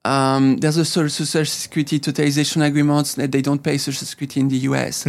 Um, 0.07 0.57
there's 0.57 0.77
also 0.77 1.07
social 1.07 1.45
security 1.45 1.99
totalization 1.99 2.65
agreements 2.65 3.15
that 3.15 3.33
they 3.33 3.41
don't 3.41 3.61
pay 3.61 3.77
social 3.77 4.07
security 4.07 4.39
in 4.39 4.47
the 4.47 4.59
US 4.69 5.03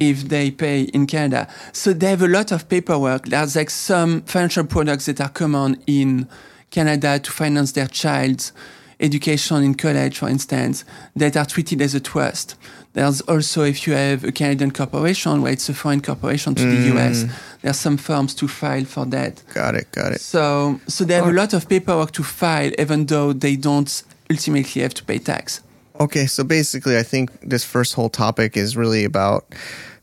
if 0.00 0.28
they 0.28 0.50
pay 0.50 0.82
in 0.82 1.06
Canada. 1.06 1.46
So 1.72 1.92
they 1.92 2.10
have 2.10 2.22
a 2.22 2.28
lot 2.28 2.50
of 2.50 2.68
paperwork. 2.68 3.26
There's 3.26 3.54
like 3.54 3.70
some 3.70 4.22
financial 4.22 4.64
products 4.64 5.06
that 5.06 5.20
are 5.20 5.28
common 5.28 5.80
in 5.86 6.28
Canada 6.70 7.20
to 7.20 7.30
finance 7.30 7.72
their 7.72 7.86
child's 7.86 8.52
education 8.98 9.62
in 9.62 9.74
college, 9.74 10.18
for 10.18 10.28
instance, 10.28 10.84
that 11.14 11.36
are 11.36 11.44
treated 11.44 11.80
as 11.80 11.94
a 11.94 12.00
trust. 12.00 12.56
There's 12.94 13.20
also, 13.22 13.62
if 13.62 13.86
you 13.86 13.94
have 13.94 14.24
a 14.24 14.32
Canadian 14.32 14.70
corporation 14.72 15.40
where 15.42 15.52
it's 15.52 15.68
a 15.68 15.74
foreign 15.74 16.02
corporation 16.02 16.54
to 16.56 16.64
the 16.64 16.96
US, 16.96 17.24
there's 17.62 17.78
some 17.78 17.96
forms 17.96 18.34
to 18.34 18.48
file 18.48 18.84
for 18.84 19.04
that. 19.06 19.42
Got 19.54 19.76
it. 19.76 19.90
Got 19.92 20.12
it. 20.12 20.20
So, 20.20 20.80
so 20.88 21.04
they 21.04 21.14
have 21.14 21.28
a 21.28 21.32
lot 21.32 21.54
of 21.54 21.68
paperwork 21.68 22.10
to 22.12 22.22
file, 22.22 22.72
even 22.78 23.06
though 23.06 23.32
they 23.32 23.56
don't 23.56 24.02
ultimately 24.32 24.82
have 24.82 24.94
to 24.94 25.04
pay 25.04 25.18
tax. 25.18 25.60
Okay, 26.00 26.26
so 26.26 26.42
basically, 26.42 26.96
I 26.98 27.02
think 27.02 27.30
this 27.40 27.64
first 27.64 27.94
whole 27.94 28.08
topic 28.10 28.56
is 28.56 28.76
really 28.76 29.04
about 29.04 29.44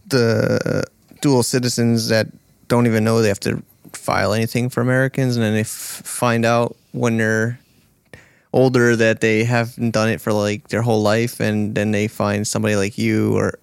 the 0.08 0.84
dual 1.22 1.44
citizens 1.44 2.08
that 2.10 2.28
don't 2.68 2.88
even 2.88 3.04
know 3.04 3.22
they 3.22 3.28
have 3.28 3.40
to 3.42 3.62
file 3.94 4.34
anything 4.34 4.70
for 4.70 4.82
Americans, 4.82 5.36
and 5.36 5.44
then 5.44 5.54
they 5.54 5.62
f- 5.62 5.68
find 6.06 6.46
out 6.46 6.76
when 6.92 7.18
they're 7.18 7.60
older 8.54 8.96
that 8.96 9.22
they 9.22 9.44
haven't 9.44 9.92
done 9.92 10.10
it 10.10 10.22
for 10.22 10.32
like 10.34 10.70
their 10.70 10.82
whole 10.82 11.02
life, 11.02 11.40
and 11.40 11.76
then 11.76 11.92
they 11.92 12.08
find 12.08 12.48
somebody 12.48 12.76
like 12.76 12.98
you 12.98 13.36
or 13.36 13.60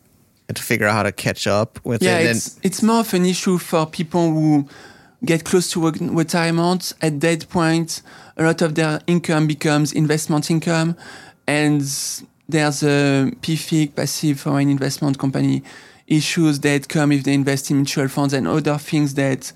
to 0.55 0.63
figure 0.63 0.87
out 0.87 0.95
how 0.95 1.03
to 1.03 1.13
catch 1.13 1.47
up 1.47 1.81
with 1.85 2.03
Yeah, 2.03 2.19
it. 2.19 2.37
It's, 2.37 2.61
it's 2.63 2.83
more 2.83 3.01
of 3.01 3.15
an 3.15 3.25
issue 3.25 3.59
for 3.59 3.87
people 3.87 4.31
who 4.33 4.69
get 5.25 5.45
close 5.45 5.71
to 5.73 5.91
retirement. 5.91 6.93
At 7.03 7.21
that 7.21 7.49
point, 7.49 8.03
a 8.37 8.45
lot 8.45 8.63
of 8.63 8.75
their 8.75 9.01
income 9.07 9.47
becomes 9.47 9.93
investment 9.93 10.51
income, 10.51 10.97
and 11.47 11.81
there's 12.49 12.83
a 12.83 13.33
PFIC, 13.41 13.95
passive 13.95 14.41
foreign 14.41 14.71
investment 14.71 15.19
company, 15.19 15.63
issues 16.07 16.61
that 16.61 16.89
come 16.89 17.13
if 17.13 17.25
they 17.25 17.35
invest 17.35 17.71
in 17.71 17.79
mutual 17.79 18.09
funds 18.09 18.33
and 18.33 18.47
other 18.47 18.79
things 18.79 19.15
that. 19.15 19.53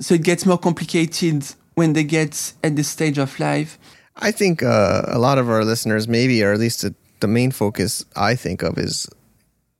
So 0.00 0.14
it 0.14 0.22
gets 0.22 0.46
more 0.46 0.58
complicated 0.58 1.44
when 1.74 1.92
they 1.92 2.04
get 2.04 2.52
at 2.62 2.76
this 2.76 2.88
stage 2.88 3.18
of 3.18 3.38
life. 3.40 3.78
I 4.16 4.30
think 4.30 4.62
uh, 4.62 5.02
a 5.06 5.18
lot 5.18 5.38
of 5.38 5.48
our 5.48 5.64
listeners, 5.64 6.08
maybe, 6.08 6.42
or 6.42 6.52
at 6.52 6.58
least 6.58 6.82
the, 6.82 6.94
the 7.20 7.28
main 7.28 7.50
focus 7.50 8.04
I 8.16 8.34
think 8.34 8.62
of 8.62 8.78
is 8.78 9.08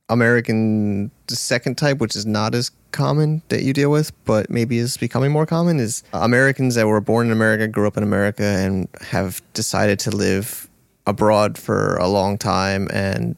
American 0.09 1.11
the 1.27 1.35
second 1.35 1.77
type, 1.77 1.99
which 1.99 2.15
is 2.15 2.25
not 2.25 2.55
as 2.55 2.71
common 2.91 3.41
that 3.49 3.63
you 3.63 3.73
deal 3.73 3.91
with, 3.91 4.11
but 4.25 4.49
maybe 4.49 4.77
is 4.77 4.97
becoming 4.97 5.31
more 5.31 5.45
common, 5.45 5.79
is 5.79 6.03
Americans 6.13 6.75
that 6.75 6.87
were 6.87 7.01
born 7.01 7.27
in 7.27 7.33
America, 7.33 7.67
grew 7.67 7.87
up 7.87 7.97
in 7.97 8.03
America, 8.03 8.43
and 8.43 8.87
have 9.01 9.41
decided 9.53 9.99
to 9.99 10.11
live 10.11 10.69
abroad 11.05 11.57
for 11.57 11.95
a 11.97 12.07
long 12.07 12.37
time. 12.37 12.87
And 12.91 13.35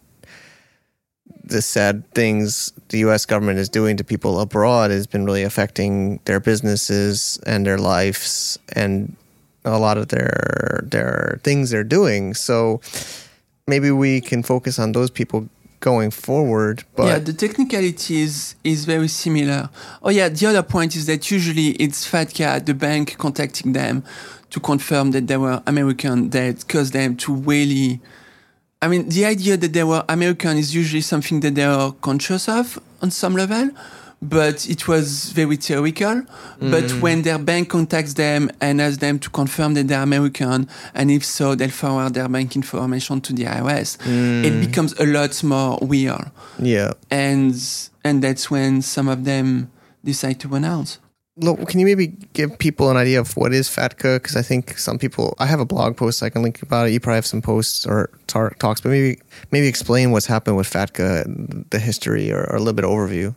the 1.43 1.61
sad 1.61 2.09
things 2.13 2.71
the 2.89 2.99
U.S. 2.99 3.25
government 3.25 3.59
is 3.59 3.69
doing 3.69 3.97
to 3.97 4.03
people 4.03 4.39
abroad 4.39 4.91
has 4.91 5.07
been 5.07 5.25
really 5.25 5.43
affecting 5.43 6.19
their 6.25 6.39
businesses 6.39 7.39
and 7.45 7.65
their 7.65 7.77
lives 7.77 8.57
and 8.73 9.15
a 9.65 9.77
lot 9.77 9.97
of 9.97 10.07
their 10.07 10.81
their 10.83 11.39
things 11.43 11.69
they're 11.69 11.83
doing. 11.83 12.33
So 12.33 12.81
maybe 13.67 13.91
we 13.91 14.21
can 14.21 14.43
focus 14.43 14.79
on 14.79 14.93
those 14.93 15.09
people 15.11 15.49
going 15.81 16.11
forward. 16.11 16.83
But 16.95 17.07
yeah, 17.07 17.19
the 17.19 17.33
technicality 17.33 18.21
is, 18.21 18.55
is 18.63 18.85
very 18.85 19.09
similar. 19.09 19.69
Oh 20.01 20.09
yeah, 20.09 20.29
the 20.29 20.45
other 20.45 20.63
point 20.63 20.95
is 20.95 21.05
that 21.07 21.29
usually 21.29 21.71
it's 21.71 22.09
FATCA, 22.09 22.65
the 22.65 22.73
bank, 22.73 23.17
contacting 23.17 23.73
them 23.73 24.03
to 24.51 24.59
confirm 24.59 25.11
that 25.11 25.27
they 25.27 25.37
were 25.37 25.61
American 25.67 26.29
that 26.29 26.65
caused 26.69 26.93
them 26.93 27.17
to 27.17 27.33
really. 27.33 27.99
I 28.83 28.87
mean, 28.87 29.09
the 29.09 29.25
idea 29.25 29.57
that 29.57 29.73
they 29.73 29.83
were 29.83 30.03
American 30.07 30.57
is 30.57 30.73
usually 30.73 31.01
something 31.01 31.41
that 31.41 31.53
they 31.55 31.65
are 31.65 31.91
conscious 32.01 32.47
of 32.47 32.79
on 33.01 33.11
some 33.11 33.35
level, 33.35 33.69
but 34.21 34.69
it 34.69 34.87
was 34.87 35.31
very 35.31 35.55
theoretical. 35.55 36.23
But 36.59 36.83
mm. 36.83 37.01
when 37.01 37.23
their 37.23 37.39
bank 37.39 37.69
contacts 37.69 38.13
them 38.13 38.51
and 38.61 38.79
asks 38.79 38.97
them 38.97 39.17
to 39.19 39.29
confirm 39.29 39.73
that 39.73 39.87
they're 39.87 40.03
American, 40.03 40.69
and 40.93 41.09
if 41.09 41.25
so, 41.25 41.55
they'll 41.55 41.69
forward 41.69 42.13
their 42.13 42.29
bank 42.29 42.55
information 42.55 43.21
to 43.21 43.33
the 43.33 43.45
IRS, 43.45 43.97
mm. 43.97 44.43
it 44.43 44.65
becomes 44.65 44.93
a 44.99 45.05
lot 45.05 45.43
more 45.43 45.79
weird 45.81 46.31
yeah. 46.59 46.91
and 47.09 47.55
and 48.03 48.23
that's 48.23 48.49
when 48.49 48.81
some 48.81 49.07
of 49.07 49.25
them 49.25 49.71
decide 50.03 50.39
to 50.41 50.55
announce. 50.55 50.99
Look, 51.37 51.69
can 51.69 51.79
you 51.79 51.85
maybe 51.85 52.07
give 52.33 52.59
people 52.59 52.89
an 52.91 52.97
idea 52.97 53.19
of 53.19 53.35
what 53.37 53.53
is 53.53 53.69
FATCA? 53.69 54.17
Because 54.17 54.35
I 54.35 54.41
think 54.41 54.77
some 54.77 54.99
people, 54.99 55.33
I 55.39 55.45
have 55.45 55.61
a 55.61 55.65
blog 55.65 55.95
post 55.95 56.21
I 56.21 56.29
can 56.29 56.43
link 56.43 56.61
about 56.61 56.87
it. 56.87 56.91
You 56.91 56.99
probably 56.99 57.15
have 57.15 57.25
some 57.25 57.41
posts 57.41 57.85
or 57.85 58.09
tar- 58.27 58.53
talks, 58.59 58.81
but 58.81 58.89
maybe 58.89 59.19
maybe 59.51 59.67
explain 59.67 60.11
what's 60.11 60.25
happened 60.25 60.57
with 60.57 60.69
FATCA, 60.69 61.69
the 61.69 61.79
history, 61.79 62.31
or, 62.31 62.41
or 62.49 62.57
a 62.57 62.59
little 62.59 62.73
bit 62.73 62.85
of 62.85 62.91
overview. 62.91 63.33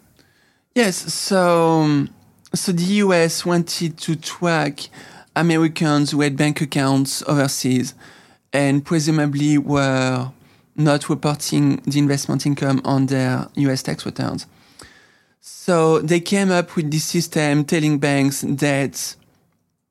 Yes, 0.74 0.96
so 1.14 1.82
um, 1.82 2.10
so 2.52 2.72
the 2.72 2.82
US 3.04 3.46
wanted 3.46 3.96
to 3.98 4.16
track 4.16 4.88
Americans 5.36 6.10
who 6.10 6.20
had 6.20 6.36
bank 6.36 6.60
accounts 6.60 7.22
overseas 7.28 7.94
and 8.52 8.84
presumably 8.84 9.56
were 9.56 10.32
not 10.74 11.08
reporting 11.08 11.76
the 11.86 12.00
investment 12.00 12.44
income 12.44 12.80
on 12.84 13.06
their 13.06 13.46
US 13.54 13.84
tax 13.84 14.04
returns. 14.04 14.46
So 15.40 16.00
they 16.00 16.18
came 16.18 16.50
up 16.50 16.74
with 16.74 16.90
this 16.90 17.04
system 17.04 17.64
telling 17.64 17.98
banks 18.00 18.40
that 18.40 19.14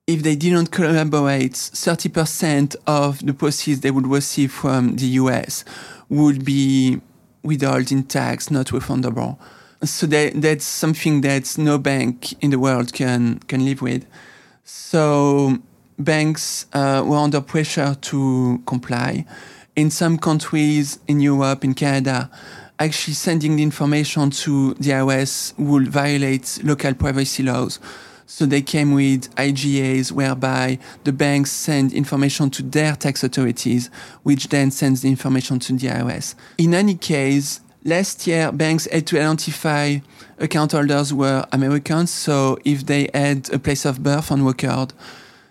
if 0.06 0.22
they 0.22 0.36
didn't 0.36 0.72
collaborate, 0.72 1.54
30% 1.54 2.75
of 2.88 3.25
the 3.25 3.34
proceeds 3.34 3.80
they 3.80 3.92
would 3.92 4.08
receive 4.08 4.52
from 4.52 4.98
the 4.98 5.06
US 5.22 5.63
would 6.10 6.44
be 6.44 7.00
withheld 7.42 7.90
in 7.90 8.04
tax, 8.04 8.52
not 8.52 8.68
refundable. 8.68 9.38
So 9.84 10.08
that, 10.08 10.42
that's 10.42 10.66
something 10.66 11.22
that 11.22 11.58
no 11.58 11.78
bank 11.78 12.42
in 12.42 12.52
the 12.52 12.60
world 12.60 12.94
can, 12.94 13.40
can 13.40 13.66
live 13.66 13.82
with. 13.82 14.06
So 14.63 15.58
banks 16.00 16.68
uh, 16.74 17.04
were 17.06 17.18
under 17.18 17.42
pressure 17.42 17.96
to 17.96 18.62
comply. 18.66 19.25
In 19.75 19.90
some 19.90 20.18
countries 20.18 21.00
in 21.08 21.20
Europe, 21.20 21.66
in 21.66 21.74
Canada, 21.74 22.30
actually 22.80 23.13
sending 23.13 23.56
the 23.56 23.63
information 23.63 24.30
to 24.30 24.74
the 24.75 24.92
IRS 24.92 25.58
would 25.58 25.88
violate 25.88 26.60
local 26.63 26.94
privacy 26.94 27.44
laws. 27.44 27.80
So 28.25 28.46
they 28.46 28.62
came 28.62 28.94
with 28.94 29.34
IGAs 29.36 30.12
whereby 30.12 30.80
the 31.04 31.12
banks 31.12 31.52
send 31.52 31.94
information 31.94 32.50
to 32.52 32.63
their 32.63 32.96
tax 32.96 33.24
authorities, 33.24 33.90
which 34.24 34.48
then 34.48 34.72
sends 34.72 35.02
the 35.02 35.10
information 35.10 35.60
to 35.60 35.74
the 35.74 35.88
IRS. 35.88 36.36
In 36.58 36.74
any 36.74 36.96
case, 36.96 37.60
last 37.84 38.25
year 38.28 38.52
banks 38.52 38.88
had 38.92 39.08
to 39.08 39.20
identify 39.20 39.98
account 40.40 40.72
holders 40.72 41.13
were 41.13 41.46
Americans. 41.52 42.12
So 42.12 42.58
if 42.66 42.86
they 42.86 43.10
had 43.13 43.50
a 43.54 43.60
place 43.60 43.86
of 43.86 44.02
birth 44.04 44.32
on 44.32 44.44
record, 44.44 44.94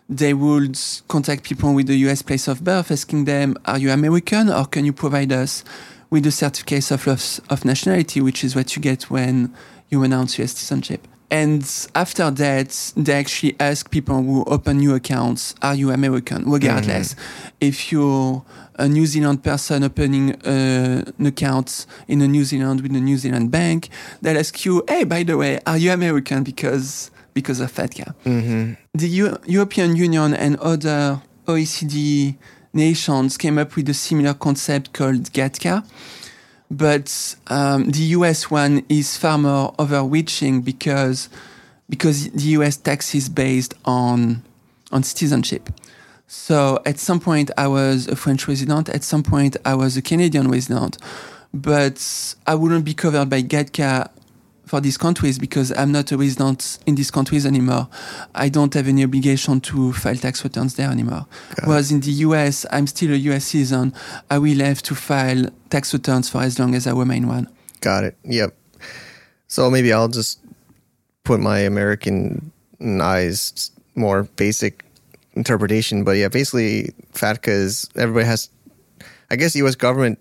they 0.08 0.34
would 0.34 0.78
contact 1.08 1.44
people 1.44 1.74
with 1.74 1.86
the 1.86 1.96
US 2.08 2.22
place 2.22 2.48
of 2.48 2.62
birth, 2.64 2.90
asking 2.90 3.24
them, 3.24 3.56
Are 3.64 3.78
you 3.78 3.90
American 3.90 4.50
or 4.50 4.66
can 4.66 4.84
you 4.84 4.92
provide 4.92 5.32
us 5.32 5.64
with 6.12 6.26
a 6.26 6.30
certificate 6.30 6.90
of, 6.90 7.08
of, 7.08 7.40
of 7.48 7.64
nationality, 7.64 8.20
which 8.20 8.44
is 8.44 8.54
what 8.54 8.76
you 8.76 8.82
get 8.82 9.04
when 9.04 9.50
you 9.88 10.02
announce 10.02 10.38
US 10.38 10.52
citizenship. 10.52 11.08
And 11.32 11.64
after 11.94 12.30
that, 12.30 12.92
they 12.94 13.14
actually 13.14 13.56
ask 13.58 13.90
people 13.90 14.22
who 14.22 14.44
open 14.44 14.76
new 14.76 14.94
accounts, 14.94 15.54
Are 15.62 15.74
you 15.74 15.90
American? 15.90 16.44
Regardless. 16.50 17.16
If 17.58 17.90
you're 17.90 18.42
a 18.78 18.86
New 18.86 19.06
Zealand 19.06 19.42
person 19.42 19.82
opening 19.82 20.34
uh, 20.44 21.02
an 21.18 21.26
account 21.26 21.86
in 22.06 22.20
a 22.20 22.28
New 22.28 22.44
Zealand 22.44 22.82
with 22.82 22.94
a 22.94 23.00
New 23.00 23.16
Zealand 23.16 23.50
bank, 23.50 23.88
they'll 24.20 24.38
ask 24.38 24.62
you, 24.66 24.82
Hey, 24.86 25.04
by 25.04 25.22
the 25.24 25.36
way, 25.38 25.58
are 25.66 25.78
you 25.78 25.90
American? 25.92 26.42
Because 26.44 27.10
because 27.34 27.60
of 27.60 27.72
FATCA. 27.72 28.12
The 28.94 29.08
Eu- 29.08 29.38
European 29.46 29.96
Union 29.96 30.34
and 30.34 30.56
other 30.60 31.22
OECD 31.48 32.34
nations 32.74 33.38
came 33.38 33.56
up 33.58 33.74
with 33.74 33.88
a 33.88 33.94
similar 33.94 34.34
concept 34.34 34.92
called 34.92 35.32
GATCA. 35.32 35.82
But 36.72 37.36
um, 37.48 37.90
the 37.90 38.02
US 38.16 38.50
one 38.50 38.82
is 38.88 39.18
far 39.18 39.36
more 39.36 39.74
overreaching 39.78 40.62
because 40.62 41.28
because 41.90 42.30
the 42.30 42.48
US 42.56 42.78
tax 42.78 43.14
is 43.14 43.28
based 43.28 43.74
on 43.84 44.42
on 44.90 45.02
citizenship. 45.02 45.68
So 46.26 46.80
at 46.86 46.98
some 46.98 47.20
point 47.20 47.50
I 47.58 47.66
was 47.66 48.08
a 48.08 48.16
French 48.16 48.48
resident, 48.48 48.88
at 48.88 49.04
some 49.04 49.22
point 49.22 49.58
I 49.66 49.74
was 49.74 49.98
a 49.98 50.02
Canadian 50.02 50.48
resident, 50.50 50.96
but 51.52 52.34
I 52.46 52.54
wouldn't 52.54 52.86
be 52.86 52.94
covered 52.94 53.28
by 53.28 53.42
GATCA 53.42 54.08
for 54.72 54.80
these 54.80 54.96
countries 54.96 55.38
because 55.38 55.70
I'm 55.70 55.92
not 55.92 56.12
a 56.12 56.16
resident 56.16 56.78
in 56.86 56.94
these 56.94 57.10
countries 57.10 57.44
anymore. 57.44 57.88
I 58.34 58.48
don't 58.48 58.72
have 58.72 58.88
any 58.88 59.04
obligation 59.04 59.60
to 59.68 59.92
file 59.92 60.16
tax 60.16 60.42
returns 60.44 60.76
there 60.76 60.88
anymore. 60.88 61.26
Whereas 61.66 61.92
in 61.92 62.00
the 62.00 62.12
US, 62.26 62.64
I'm 62.70 62.86
still 62.86 63.12
a 63.12 63.16
US 63.32 63.44
citizen. 63.44 63.92
I 64.30 64.38
will 64.38 64.60
have 64.60 64.80
to 64.84 64.94
file 64.94 65.44
tax 65.68 65.92
returns 65.92 66.30
for 66.30 66.40
as 66.40 66.58
long 66.58 66.74
as 66.74 66.86
I 66.86 66.92
remain 66.92 67.28
one. 67.28 67.48
Got 67.80 68.04
it. 68.04 68.16
Yep. 68.24 68.56
So 69.46 69.70
maybe 69.70 69.92
I'll 69.92 70.08
just 70.08 70.40
put 71.24 71.38
my 71.38 71.58
American 71.58 72.50
eyes 72.80 73.70
more 73.94 74.22
basic 74.36 74.86
interpretation, 75.34 76.02
but 76.02 76.12
yeah, 76.12 76.28
basically 76.28 76.94
FATCA 77.12 77.48
is 77.48 77.90
everybody 77.94 78.24
has. 78.24 78.48
I 79.30 79.36
guess 79.36 79.52
the 79.52 79.58
U.S. 79.58 79.74
government 79.74 80.18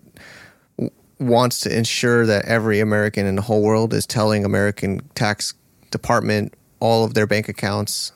wants 1.22 1.60
to 1.60 1.76
ensure 1.76 2.26
that 2.26 2.44
every 2.44 2.80
American 2.80 3.26
in 3.26 3.36
the 3.36 3.42
whole 3.42 3.62
world 3.62 3.94
is 3.94 4.06
telling 4.06 4.44
American 4.44 5.00
tax 5.14 5.54
department 5.90 6.54
all 6.80 7.04
of 7.04 7.14
their 7.14 7.26
bank 7.26 7.48
accounts 7.48 8.12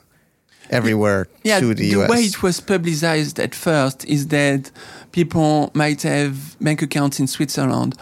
everywhere 0.69 1.27
yeah, 1.43 1.59
to 1.59 1.73
the, 1.73 1.91
the 1.91 2.01
US. 2.01 2.09
way 2.09 2.21
it 2.23 2.43
was 2.43 2.59
publicized 2.59 3.39
at 3.39 3.55
first 3.55 4.05
is 4.05 4.27
that 4.27 4.71
people 5.11 5.71
might 5.73 6.01
have 6.01 6.57
bank 6.59 6.81
accounts 6.81 7.19
in 7.19 7.27
Switzerland, 7.27 7.95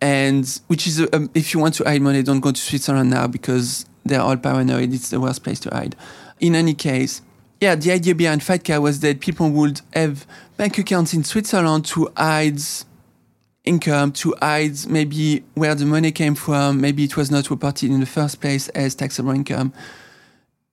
and 0.00 0.60
which 0.66 0.86
is 0.86 1.00
um, 1.12 1.30
if 1.34 1.54
you 1.54 1.60
want 1.60 1.74
to 1.74 1.84
hide 1.84 2.02
money, 2.02 2.22
don't 2.22 2.40
go 2.40 2.52
to 2.52 2.60
Switzerland 2.60 3.10
now 3.10 3.26
because 3.26 3.86
they're 4.04 4.20
all 4.20 4.36
paranoid. 4.36 4.92
It's 4.92 5.10
the 5.10 5.20
worst 5.20 5.42
place 5.42 5.60
to 5.60 5.70
hide. 5.70 5.96
In 6.40 6.54
any 6.54 6.74
case, 6.74 7.22
yeah, 7.60 7.76
the 7.76 7.92
idea 7.92 8.14
behind 8.14 8.40
FATCA 8.40 8.82
was 8.82 9.00
that 9.00 9.20
people 9.20 9.48
would 9.50 9.80
have 9.94 10.26
bank 10.56 10.78
accounts 10.78 11.14
in 11.14 11.22
Switzerland 11.24 11.84
to 11.86 12.10
hide 12.16 12.60
income, 13.64 14.12
to 14.12 14.34
hide 14.40 14.86
maybe 14.88 15.44
where 15.54 15.74
the 15.74 15.86
money 15.86 16.12
came 16.12 16.34
from. 16.34 16.80
Maybe 16.80 17.04
it 17.04 17.16
was 17.16 17.30
not 17.30 17.50
reported 17.50 17.90
in 17.90 18.00
the 18.00 18.06
first 18.06 18.40
place 18.40 18.68
as 18.70 18.94
taxable 18.94 19.32
income, 19.32 19.72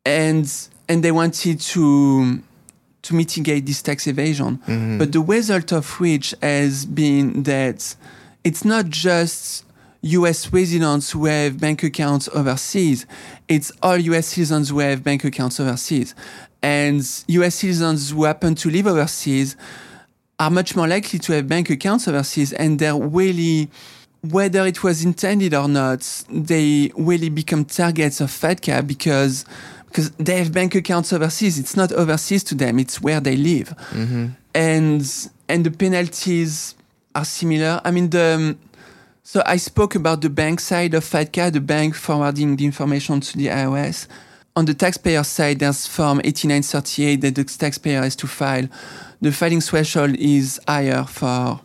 and 0.05 0.51
and 0.87 1.03
they 1.03 1.11
wanted 1.11 1.59
to 1.59 2.41
to 3.01 3.15
mitigate 3.15 3.65
this 3.65 3.81
tax 3.81 4.07
evasion. 4.07 4.57
Mm-hmm. 4.67 4.97
But 4.97 5.11
the 5.11 5.21
result 5.21 5.71
of 5.71 5.99
which 5.99 6.33
has 6.41 6.85
been 6.85 7.43
that 7.43 7.95
it's 8.43 8.65
not 8.65 8.87
just 8.87 9.65
US 10.01 10.51
residents 10.51 11.11
who 11.11 11.25
have 11.25 11.59
bank 11.59 11.83
accounts 11.83 12.27
overseas, 12.29 13.05
it's 13.47 13.71
all 13.81 13.97
US 13.97 14.27
citizens 14.27 14.69
who 14.69 14.79
have 14.79 15.03
bank 15.03 15.23
accounts 15.23 15.59
overseas. 15.59 16.15
And 16.61 17.01
US 17.27 17.55
citizens 17.55 18.11
who 18.11 18.25
happen 18.25 18.55
to 18.55 18.69
live 18.69 18.87
overseas 18.87 19.55
are 20.39 20.49
much 20.49 20.75
more 20.75 20.87
likely 20.87 21.19
to 21.19 21.33
have 21.33 21.47
bank 21.47 21.69
accounts 21.69 22.07
overseas 22.07 22.53
and 22.53 22.79
they're 22.79 22.95
really 22.95 23.69
whether 24.21 24.65
it 24.65 24.83
was 24.83 25.03
intended 25.05 25.53
or 25.53 25.67
not, 25.67 26.01
they 26.29 26.91
really 26.97 27.29
become 27.29 27.63
targets 27.65 28.19
of 28.19 28.29
FATCA 28.29 28.85
because 28.85 29.45
because 29.85 30.11
they 30.11 30.37
have 30.37 30.51
bank 30.51 30.75
accounts 30.75 31.11
overseas. 31.13 31.57
It's 31.57 31.75
not 31.75 31.91
overseas 31.91 32.43
to 32.45 32.55
them; 32.55 32.79
it's 32.79 33.01
where 33.01 33.19
they 33.19 33.35
live, 33.35 33.69
mm-hmm. 33.91 34.27
and 34.53 35.29
and 35.47 35.65
the 35.65 35.71
penalties 35.71 36.75
are 37.15 37.25
similar. 37.25 37.81
I 37.83 37.91
mean, 37.91 38.09
the 38.09 38.57
so 39.23 39.41
I 39.45 39.57
spoke 39.57 39.95
about 39.95 40.21
the 40.21 40.29
bank 40.29 40.59
side 40.59 40.93
of 40.93 41.03
FATCA, 41.03 41.53
the 41.53 41.61
bank 41.61 41.95
forwarding 41.95 42.55
the 42.55 42.65
information 42.65 43.21
to 43.21 43.37
the 43.37 43.47
IRS. 43.47 44.07
On 44.59 44.65
the 44.65 44.73
taxpayer 44.73 45.23
side, 45.23 45.59
there's 45.59 45.87
Form 45.87 46.19
8938 46.21 47.21
that 47.21 47.35
the 47.35 47.45
taxpayer 47.45 48.01
has 48.01 48.13
to 48.17 48.27
file. 48.27 48.67
The 49.21 49.31
filing 49.31 49.61
threshold 49.61 50.17
is 50.17 50.59
higher 50.67 51.05
for 51.05 51.61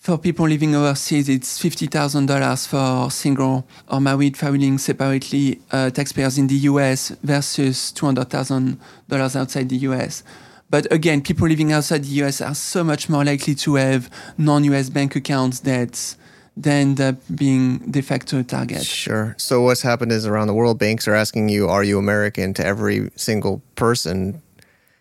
for 0.00 0.18
people 0.18 0.48
living 0.48 0.74
overseas, 0.74 1.28
it's 1.28 1.60
fifty 1.60 1.86
thousand 1.86 2.26
dollars 2.26 2.66
for 2.66 3.08
single 3.08 3.68
or 3.88 4.00
married 4.00 4.36
filing 4.36 4.78
separately 4.78 5.60
uh, 5.70 5.90
taxpayers 5.90 6.36
in 6.36 6.48
the 6.48 6.56
U.S. 6.72 7.10
versus 7.22 7.92
two 7.92 8.06
hundred 8.06 8.30
thousand 8.30 8.80
dollars 9.08 9.36
outside 9.36 9.68
the 9.68 9.76
U.S. 9.90 10.24
But 10.68 10.92
again, 10.92 11.22
people 11.22 11.46
living 11.46 11.70
outside 11.70 12.02
the 12.02 12.16
U.S. 12.24 12.40
are 12.40 12.56
so 12.56 12.82
much 12.82 13.08
more 13.08 13.24
likely 13.24 13.54
to 13.54 13.76
have 13.76 14.10
non-U.S. 14.36 14.90
bank 14.90 15.14
accounts 15.14 15.60
that 15.60 16.16
they 16.56 16.80
end 16.80 17.00
up 17.00 17.16
being 17.34 17.78
de 17.90 18.00
facto 18.00 18.38
a 18.38 18.42
target. 18.44 18.84
Sure. 18.84 19.34
So 19.38 19.62
what's 19.62 19.82
happened 19.82 20.12
is 20.12 20.24
around 20.26 20.46
the 20.46 20.54
world, 20.54 20.78
banks 20.78 21.08
are 21.08 21.14
asking 21.14 21.48
you, 21.48 21.68
"Are 21.68 21.82
you 21.82 21.98
American?" 21.98 22.54
to 22.54 22.64
every 22.64 23.10
single 23.16 23.60
person, 23.74 24.40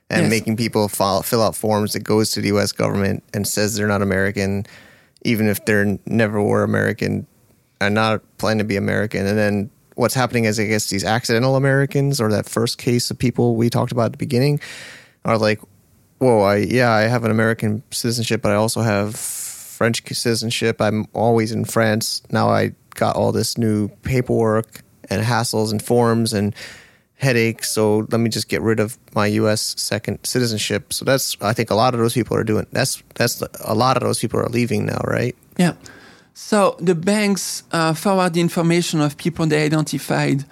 and 0.10 0.24
Yes. 0.24 0.30
making 0.30 0.58
people 0.58 0.88
file, 0.88 1.22
fill 1.22 1.42
out 1.44 1.56
forms 1.56 1.94
that 1.94 2.02
goes 2.04 2.32
to 2.32 2.42
the 2.42 2.48
U.S. 2.50 2.72
government 2.72 3.24
and 3.34 3.48
says 3.48 3.76
they're 3.76 3.88
not 3.88 4.02
American, 4.02 4.66
even 5.24 5.48
if 5.48 5.64
they're 5.66 5.98
never 6.06 6.42
were 6.42 6.64
American 6.64 7.26
and 7.80 7.94
not 7.96 8.22
planning 8.38 8.60
to 8.60 8.64
be 8.64 8.76
American. 8.76 9.26
And 9.28 9.38
then 9.38 9.70
what's 9.96 10.14
happening 10.16 10.46
is, 10.46 10.60
I 10.60 10.66
guess, 10.66 10.90
these 10.90 11.04
accidental 11.04 11.56
Americans 11.56 12.20
or 12.20 12.32
that 12.32 12.48
first 12.50 12.78
case 12.78 13.12
of 13.12 13.18
people 13.20 13.56
we 13.56 13.70
talked 13.70 13.92
about 13.92 14.06
at 14.06 14.12
the 14.14 14.18
beginning 14.18 14.60
are 15.26 15.38
like, 15.38 15.60
"Whoa, 16.18 16.42
I 16.42 16.58
yeah, 16.58 16.92
I 16.92 17.02
have 17.02 17.24
an 17.26 17.32
American 17.32 17.84
citizenship, 17.92 18.42
but 18.42 18.52
I 18.52 18.56
also 18.56 18.82
have 18.82 19.16
French 19.84 20.02
citizenship. 20.16 20.82
I'm 20.82 21.08
always 21.12 21.52
in 21.52 21.66
France. 21.66 22.22
Now 22.32 22.48
I 22.48 22.72
got 22.96 23.18
all 23.18 23.34
this 23.34 23.58
new 23.58 23.90
paperwork 24.04 24.82
and 25.10 25.22
hassles 25.22 25.72
and 25.72 25.84
forms 25.84 26.32
and 26.32 26.56
headaches. 27.16 27.70
So 27.70 28.08
let 28.10 28.22
me 28.22 28.30
just 28.30 28.48
get 28.48 28.62
rid 28.62 28.80
of 28.80 28.98
my 29.14 29.28
U.S. 29.42 29.76
second 29.78 30.20
citizenship. 30.24 30.94
So 30.94 31.04
that's 31.04 31.36
I 31.42 31.52
think 31.52 31.70
a 31.70 31.76
lot 31.76 31.94
of 31.94 32.00
those 32.00 32.14
people 32.14 32.38
are 32.38 32.46
doing. 32.46 32.66
That's 32.72 33.04
that's 33.16 33.44
a 33.60 33.76
lot 33.76 33.98
of 33.98 34.04
those 34.04 34.20
people 34.20 34.40
are 34.40 34.48
leaving 34.48 34.86
now, 34.86 35.02
right? 35.04 35.36
Yeah. 35.58 35.74
So 36.34 36.78
the 36.80 36.96
banks 36.96 37.64
uh, 37.74 37.94
forward 37.94 38.36
the 38.36 38.40
information 38.40 39.02
of 39.02 39.18
people 39.18 39.46
they 39.48 39.66
identified 39.66 40.46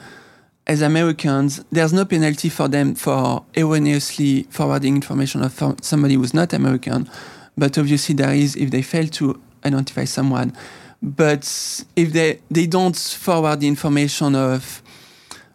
as 0.67 0.81
Americans. 0.81 1.63
There's 1.71 1.93
no 1.93 2.03
penalty 2.03 2.49
for 2.49 2.67
them 2.67 2.95
for 2.95 3.45
erroneously 3.55 4.43
forwarding 4.49 4.95
information 4.95 5.41
of 5.41 5.53
somebody 5.81 6.15
who's 6.15 6.33
not 6.33 6.51
American, 6.51 7.09
but 7.61 7.77
obviously 7.77 8.15
there 8.15 8.33
is 8.33 8.55
if 8.55 8.71
they 8.71 8.81
fail 8.81 9.07
to 9.07 9.39
identify 9.63 10.03
someone. 10.03 10.51
But 10.99 11.43
if 11.95 12.11
they 12.11 12.39
they 12.49 12.65
don't 12.65 12.97
forward 12.97 13.59
the 13.59 13.67
information 13.67 14.33
of 14.35 14.81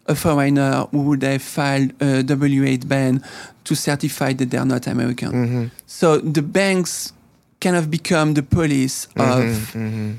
a 0.05 0.15
foreigner 0.15 0.87
who 0.91 1.01
would 1.01 1.23
have 1.23 1.41
filed 1.41 1.91
a 2.01 2.23
W-8BEN 2.23 3.21
to 3.65 3.75
certify 3.75 4.31
that 4.31 4.49
they're 4.51 4.63
not 4.63 4.87
American. 4.87 5.31
Mm-hmm. 5.31 5.65
So 5.85 6.19
the 6.19 6.41
banks 6.41 7.11
kind 7.59 7.75
of 7.75 7.91
become 7.91 8.35
the 8.35 8.43
police 8.43 9.07
mm-hmm, 9.07 9.31
of 9.41 9.73
mm-hmm. 9.73 10.11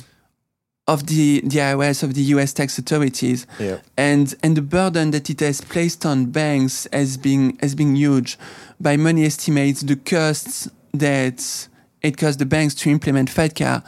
of 0.87 1.07
the 1.07 1.40
the 1.40 1.61
IRS 1.70 2.03
of 2.03 2.12
the 2.12 2.24
U.S. 2.35 2.53
tax 2.53 2.79
authorities, 2.79 3.46
Yeah. 3.59 3.79
and 3.96 4.35
and 4.42 4.59
the 4.59 4.66
burden 4.77 5.11
that 5.12 5.31
it 5.31 5.40
has 5.40 5.62
placed 5.62 6.05
on 6.05 6.27
banks 6.27 6.87
has 6.92 7.16
been 7.16 7.57
has 7.62 7.74
been 7.74 7.96
huge. 7.96 8.37
By 8.79 8.98
many 8.98 9.24
estimates, 9.24 9.81
the 9.81 9.96
costs 9.96 10.68
that 10.92 11.68
it 12.02 12.16
costs 12.16 12.37
the 12.37 12.46
banks 12.46 12.74
to 12.76 12.90
implement 12.90 13.28
FATCA 13.28 13.84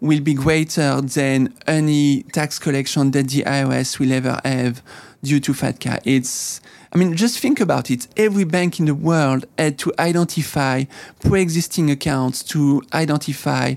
will 0.00 0.20
be 0.20 0.34
greater 0.34 1.00
than 1.00 1.54
any 1.66 2.22
tax 2.32 2.58
collection 2.58 3.10
that 3.10 3.28
the 3.28 3.42
IRS 3.42 3.98
will 3.98 4.12
ever 4.12 4.40
have 4.44 4.82
due 5.22 5.40
to 5.40 5.52
FATCA. 5.52 6.00
It's 6.04 6.60
I 6.92 6.96
mean, 6.96 7.14
just 7.16 7.38
think 7.38 7.60
about 7.60 7.90
it. 7.90 8.08
Every 8.16 8.44
bank 8.44 8.80
in 8.80 8.86
the 8.86 8.94
world 8.94 9.44
had 9.58 9.78
to 9.80 9.92
identify 9.98 10.84
pre-existing 11.20 11.90
accounts 11.90 12.42
to 12.44 12.82
identify 12.94 13.74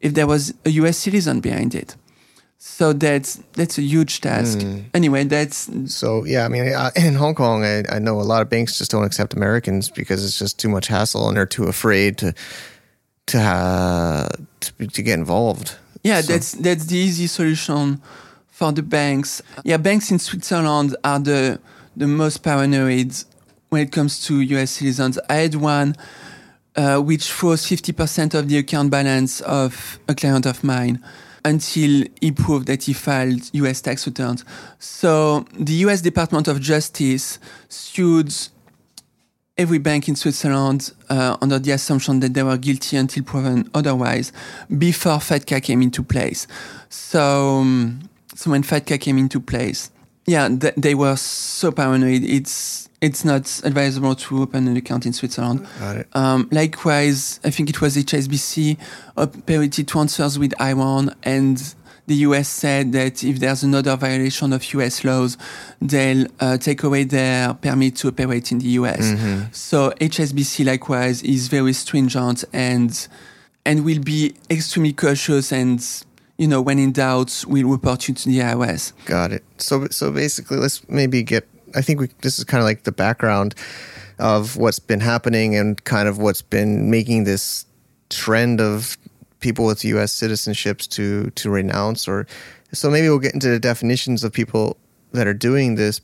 if 0.00 0.14
there 0.14 0.26
was 0.26 0.52
a 0.64 0.70
US 0.70 0.98
citizen 0.98 1.40
behind 1.40 1.74
it. 1.74 1.94
So 2.58 2.92
that's 2.92 3.40
that's 3.54 3.76
a 3.78 3.82
huge 3.82 4.20
task. 4.20 4.60
Hmm. 4.60 4.80
Anyway, 4.94 5.24
that's 5.24 5.68
So 5.86 6.24
yeah, 6.24 6.44
I 6.44 6.48
mean, 6.48 6.72
I, 6.72 6.90
in 6.96 7.14
Hong 7.14 7.34
Kong, 7.34 7.64
I, 7.64 7.82
I 7.88 7.98
know 7.98 8.20
a 8.20 8.22
lot 8.22 8.42
of 8.42 8.48
banks 8.48 8.78
just 8.78 8.90
don't 8.90 9.04
accept 9.04 9.34
Americans 9.34 9.90
because 9.90 10.24
it's 10.24 10.38
just 10.38 10.58
too 10.58 10.68
much 10.68 10.86
hassle 10.86 11.28
and 11.28 11.36
they're 11.36 11.46
too 11.46 11.64
afraid 11.64 12.18
to 12.18 12.34
to 13.26 13.38
uh, 13.38 14.28
to, 14.60 14.86
to 14.86 15.02
get 15.02 15.18
involved. 15.18 15.76
yeah, 16.02 16.20
So- 16.20 16.32
that's 16.32 16.52
that's 16.52 16.86
the 16.86 16.96
easy 16.96 17.26
solution 17.26 18.00
for 18.48 18.72
the 18.72 18.82
banks. 18.82 19.42
Yeah, 19.64 19.76
banks 19.78 20.10
in 20.10 20.18
Switzerland 20.18 20.96
are 21.04 21.18
the 21.20 21.58
the 21.96 22.06
most 22.06 22.42
paranoid 22.42 23.14
when 23.70 23.82
it 23.82 23.92
comes 23.92 24.24
to 24.26 24.40
US 24.40 24.70
citizens. 24.72 25.18
I 25.28 25.34
had 25.36 25.54
one 25.54 25.94
uh, 26.76 26.98
which 26.98 27.30
froze 27.30 27.64
50% 27.66 28.34
of 28.34 28.48
the 28.48 28.56
account 28.58 28.90
balance 28.90 29.40
of 29.42 29.98
a 30.08 30.14
client 30.14 30.46
of 30.46 30.64
mine 30.64 31.02
until 31.44 32.04
he 32.20 32.32
proved 32.32 32.66
that 32.66 32.84
he 32.84 32.92
filed 32.94 33.50
US 33.52 33.80
tax 33.82 34.06
returns. 34.06 34.44
So 34.78 35.44
the 35.58 35.74
US 35.86 36.00
Department 36.00 36.48
of 36.48 36.60
Justice 36.60 37.38
sued 37.68 38.32
every 39.62 39.78
bank 39.78 40.08
in 40.08 40.16
Switzerland 40.16 40.92
uh, 41.08 41.36
under 41.40 41.58
the 41.58 41.70
assumption 41.70 42.18
that 42.20 42.34
they 42.34 42.42
were 42.42 42.58
guilty 42.58 42.96
until 42.96 43.22
proven 43.22 43.70
otherwise 43.74 44.32
before 44.76 45.18
FATCA 45.18 45.62
came 45.62 45.80
into 45.80 46.02
place. 46.02 46.48
So, 46.88 47.58
um, 47.60 48.10
so 48.34 48.50
when 48.50 48.64
FATCA 48.64 49.00
came 49.00 49.18
into 49.18 49.40
place, 49.40 49.90
yeah, 50.26 50.48
th- 50.48 50.74
they 50.76 50.94
were 50.94 51.16
so 51.16 51.70
paranoid. 51.70 52.24
It's 52.24 52.88
it's 53.00 53.24
not 53.24 53.60
advisable 53.64 54.14
to 54.14 54.42
open 54.42 54.68
an 54.68 54.76
account 54.76 55.06
in 55.06 55.12
Switzerland. 55.12 55.66
Um, 56.12 56.48
likewise, 56.52 57.40
I 57.44 57.50
think 57.50 57.68
it 57.68 57.80
was 57.80 57.96
HSBC 57.96 58.78
operated 59.16 59.88
transfers 59.88 60.38
with 60.38 60.54
Iran, 60.60 61.14
and 61.24 61.74
the 62.06 62.14
US 62.16 62.48
said 62.48 62.92
that 62.92 63.22
if 63.22 63.38
there's 63.38 63.62
another 63.62 63.96
violation 63.96 64.52
of 64.52 64.64
US 64.74 65.04
laws, 65.04 65.36
they'll 65.80 66.26
uh, 66.40 66.58
take 66.58 66.82
away 66.82 67.04
their 67.04 67.54
permit 67.54 67.96
to 67.96 68.08
operate 68.08 68.52
in 68.52 68.58
the 68.58 68.68
US. 68.80 69.04
So 69.52 69.90
HSBC 70.00 70.64
likewise 70.66 71.22
is 71.22 71.48
very 71.48 71.72
stringent 71.72 72.44
and 72.52 73.08
and 73.64 73.84
will 73.84 74.00
be 74.00 74.34
extremely 74.50 74.92
cautious 74.92 75.52
and 75.52 75.80
you 76.36 76.48
know 76.48 76.60
when 76.60 76.78
in 76.78 76.92
doubt 76.92 77.44
will 77.46 77.68
report 77.68 78.08
you 78.08 78.14
to 78.14 78.28
the 78.28 78.40
IRS. 78.40 78.92
Got 79.06 79.32
it. 79.32 79.44
So 79.58 79.86
so 79.88 80.10
basically, 80.10 80.58
let's 80.58 80.86
maybe 80.88 81.22
get. 81.22 81.46
I 81.74 81.80
think 81.80 82.00
we, 82.00 82.08
this 82.20 82.38
is 82.38 82.44
kind 82.44 82.60
of 82.60 82.66
like 82.66 82.82
the 82.82 82.92
background. 82.92 83.54
of 84.18 84.56
what's 84.56 84.78
been 84.78 85.00
happening 85.00 85.56
and 85.56 85.82
kind 85.84 86.08
of 86.08 86.18
what's 86.18 86.42
been 86.42 86.90
making 86.90 87.24
this 87.24 87.66
trend 88.08 88.60
of 88.60 88.96
people 89.42 89.66
with 89.66 89.84
U.S. 89.84 90.18
citizenships 90.18 90.88
to 90.90 91.30
to 91.30 91.50
renounce 91.50 92.08
or 92.08 92.26
so 92.72 92.90
maybe 92.90 93.08
we'll 93.08 93.18
get 93.18 93.34
into 93.34 93.50
the 93.50 93.60
definitions 93.60 94.24
of 94.24 94.32
people 94.32 94.78
that 95.12 95.26
are 95.26 95.34
doing 95.34 95.74
this. 95.74 96.00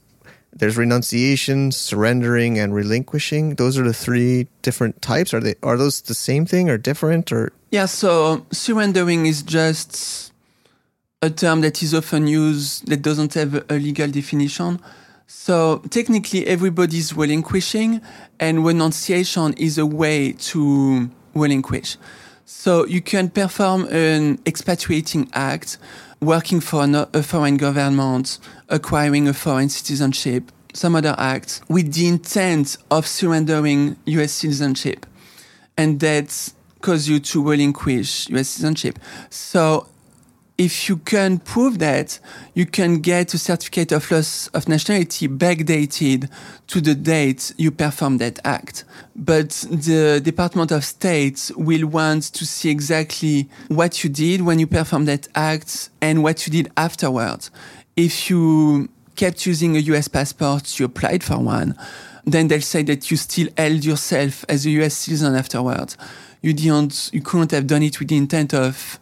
There's 0.53 0.77
renunciation, 0.77 1.73
surrendering, 1.73 2.59
and 2.59 2.75
relinquishing. 2.75 3.55
Those 3.55 3.79
are 3.79 3.85
the 3.85 3.95
three 3.95 4.49
different 4.63 5.01
types. 5.01 5.33
Are 5.33 5.41
they 5.41 5.55
are 5.63 5.77
those 5.77 6.01
the 6.03 6.15
same 6.15 6.47
thing 6.47 6.69
or 6.69 6.79
different 6.79 7.33
or? 7.33 7.53
Yeah. 7.71 7.87
So 7.87 8.47
surrendering 8.51 9.27
is 9.27 9.43
just 9.43 10.33
a 11.23 11.31
term 11.31 11.61
that 11.63 11.83
is 11.83 11.95
often 11.95 12.27
used 12.27 12.89
that 12.89 13.03
doesn't 13.03 13.35
have 13.35 13.65
a 13.71 13.75
legal 13.75 14.09
definition. 14.09 14.81
So 15.27 15.83
technically, 15.91 16.47
everybody's 16.47 17.15
relinquishing, 17.15 18.01
and 18.41 18.65
renunciation 18.65 19.53
is 19.55 19.77
a 19.77 19.85
way 19.85 20.33
to 20.33 21.11
relinquish. 21.35 21.99
So 22.51 22.87
you 22.87 23.03
can 23.03 23.29
perform 23.29 23.89
an 23.89 24.39
expatriating 24.47 25.29
act, 25.35 25.77
working 26.23 26.61
for 26.61 26.83
a 27.13 27.23
foreign 27.23 27.59
government, 27.59 28.39
acquiring 28.71 29.29
a 29.29 29.35
foreign 29.35 29.69
citizenship, 29.69 30.51
some 30.73 30.97
other 30.97 31.15
acts, 31.19 31.61
with 31.69 31.93
the 31.93 32.09
intent 32.09 32.79
of 32.91 33.07
surrendering 33.07 33.97
US 34.07 34.33
citizenship. 34.33 35.05
And 35.77 36.01
that 36.01 36.51
cause 36.81 37.07
you 37.07 37.21
to 37.21 37.47
relinquish 37.47 38.31
US 38.31 38.49
citizenship. 38.49 38.99
So 39.29 39.87
if 40.59 40.89
you 40.89 40.97
can 40.97 41.39
prove 41.39 41.79
that, 41.79 42.19
you 42.53 42.67
can 42.67 42.99
get 42.99 43.33
a 43.33 43.39
certificate 43.39 43.93
of 43.93 44.11
loss 44.11 44.49
of 44.49 44.69
nationality 44.69 45.29
backdated 45.29 46.29
to 46.67 46.81
the 46.81 46.97
date 46.97 47.55
you 47.57 47.71
performed 47.71 48.19
that 48.21 48.41
act. 48.45 48.85
But 49.15 49.51
the 49.71 50.21
Department 50.23 50.73
of 50.73 50.85
State 50.85 51.53
will 51.57 51.87
want 51.87 52.25
to 52.35 52.45
see 52.45 52.71
exactly 52.71 53.49
what 53.69 54.03
you 54.03 54.11
did 54.11 54.43
when 54.43 54.59
you 54.59 54.67
performed 54.67 55.07
that 55.07 55.29
act 55.37 55.91
and 56.01 56.25
what 56.25 56.45
you 56.45 56.53
did 56.53 56.73
afterwards. 56.77 57.53
If 57.97 58.29
you 58.29 58.89
kept 59.15 59.47
using 59.47 59.77
a 59.77 59.81
US 59.81 60.09
passport, 60.09 60.81
you 60.81 60.87
applied 60.87 61.23
for 61.23 61.39
one, 61.39 61.77
then 62.25 62.49
they'll 62.49 62.61
say 62.61 62.83
that 62.83 63.13
you 63.13 63.17
still 63.17 63.49
held 63.57 63.85
yourself 63.85 64.45
as 64.49 64.67
a 64.67 64.71
US 64.71 64.95
citizen 64.95 65.37
afterwards. 65.37 65.97
You 66.43 66.53
didn't, 66.53 67.11
you 67.13 67.21
couldn't 67.21 67.53
have 67.53 67.69
done 67.69 67.85
it 67.85 68.01
with 68.01 68.09
the 68.09 68.17
intent 68.17 68.55
of 68.55 68.99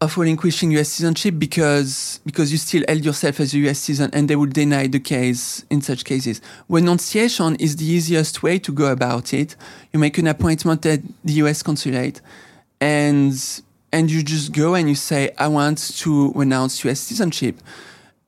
of 0.00 0.16
relinquishing 0.16 0.70
US 0.72 0.90
citizenship 0.90 1.34
because 1.38 2.20
because 2.24 2.52
you 2.52 2.58
still 2.58 2.84
held 2.86 3.04
yourself 3.04 3.40
as 3.40 3.52
a 3.52 3.58
US 3.68 3.80
citizen 3.80 4.10
and 4.12 4.28
they 4.28 4.36
would 4.36 4.52
deny 4.52 4.86
the 4.86 5.00
case 5.00 5.64
in 5.70 5.82
such 5.82 6.04
cases. 6.04 6.40
Renunciation 6.68 7.56
is 7.56 7.76
the 7.76 7.84
easiest 7.84 8.42
way 8.42 8.58
to 8.60 8.72
go 8.72 8.92
about 8.92 9.34
it. 9.34 9.56
You 9.92 9.98
make 9.98 10.16
an 10.18 10.28
appointment 10.28 10.86
at 10.86 11.00
the 11.24 11.32
US 11.44 11.62
consulate 11.62 12.20
and 12.80 13.34
and 13.92 14.10
you 14.10 14.22
just 14.22 14.52
go 14.52 14.74
and 14.74 14.88
you 14.88 14.94
say, 14.94 15.30
I 15.38 15.48
want 15.48 15.78
to 15.98 16.32
renounce 16.34 16.84
US 16.84 17.00
citizenship. 17.00 17.56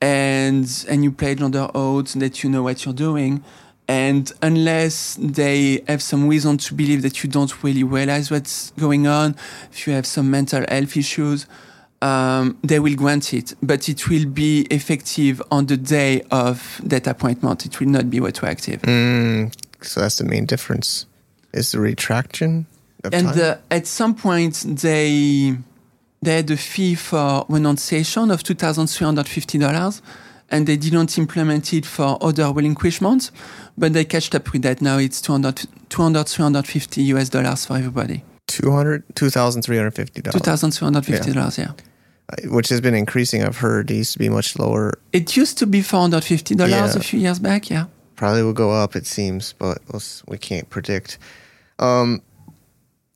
And 0.01 0.67
and 0.89 1.03
you 1.03 1.11
pledge 1.11 1.41
under 1.41 1.69
oath 1.73 2.13
that 2.13 2.43
you 2.43 2.49
know 2.49 2.63
what 2.63 2.83
you're 2.83 2.93
doing. 2.93 3.43
And 3.87 4.31
unless 4.41 5.17
they 5.19 5.83
have 5.87 6.01
some 6.01 6.27
reason 6.27 6.57
to 6.59 6.73
believe 6.73 7.01
that 7.01 7.23
you 7.23 7.29
don't 7.29 7.63
really 7.63 7.83
realize 7.83 8.31
what's 8.31 8.71
going 8.71 9.07
on, 9.07 9.35
if 9.71 9.85
you 9.85 9.93
have 9.93 10.05
some 10.05 10.31
mental 10.31 10.63
health 10.69 10.95
issues, 10.95 11.45
um, 12.01 12.57
they 12.63 12.79
will 12.79 12.95
grant 12.95 13.33
it. 13.33 13.53
But 13.61 13.89
it 13.89 14.07
will 14.07 14.25
be 14.25 14.61
effective 14.71 15.41
on 15.51 15.65
the 15.65 15.77
day 15.77 16.21
of 16.31 16.79
that 16.83 17.05
appointment. 17.07 17.65
It 17.65 17.79
will 17.79 17.89
not 17.89 18.09
be 18.09 18.19
retroactive. 18.19 18.81
Mm, 18.83 19.53
so 19.81 19.99
that's 19.99 20.17
the 20.17 20.25
main 20.25 20.45
difference. 20.45 21.05
Is 21.53 21.73
the 21.73 21.79
retraction? 21.79 22.65
and 23.11 23.27
uh, 23.27 23.57
at 23.69 23.87
some 23.87 24.15
point, 24.15 24.63
they 24.67 25.57
they 26.21 26.35
had 26.35 26.51
a 26.51 26.57
fee 26.57 26.95
for 26.95 27.45
renunciation 27.49 28.31
of 28.31 28.43
two 28.43 28.53
thousand 28.53 28.87
three 28.87 29.05
hundred 29.05 29.27
fifty 29.27 29.57
dollars 29.57 30.01
and 30.51 30.67
they 30.67 30.77
didn't 30.77 31.17
implement 31.17 31.73
it 31.73 31.85
for 31.85 32.17
other 32.21 32.51
relinquishments, 32.51 33.31
but 33.77 33.93
they 33.93 34.05
catched 34.05 34.35
up 34.35 34.51
with 34.51 34.61
that. 34.63 34.81
Now 34.81 34.97
it's 34.97 35.21
200, 35.21 35.65
200 35.89 36.27
350 36.27 37.01
US 37.03 37.29
dollars 37.29 37.65
for 37.65 37.77
everybody. 37.77 38.23
200, 38.47 39.07
$2,350. 39.15 40.21
$2,350, 40.23 41.57
yeah. 41.57 41.71
yeah. 42.43 42.49
Which 42.49 42.69
has 42.69 42.81
been 42.81 42.93
increasing. 42.93 43.43
I've 43.43 43.57
heard 43.57 43.89
it 43.89 43.95
used 43.95 44.13
to 44.13 44.19
be 44.19 44.29
much 44.29 44.59
lower. 44.59 44.93
It 45.13 45.37
used 45.37 45.57
to 45.59 45.65
be 45.65 45.79
$450 45.79 46.69
yeah. 46.69 46.93
a 46.93 46.99
few 46.99 47.19
years 47.19 47.39
back, 47.39 47.69
yeah. 47.69 47.85
Probably 48.15 48.43
will 48.43 48.53
go 48.53 48.71
up, 48.71 48.95
it 48.95 49.07
seems, 49.07 49.53
but 49.53 49.79
we 50.27 50.37
can't 50.37 50.69
predict. 50.69 51.17
Um, 51.79 52.21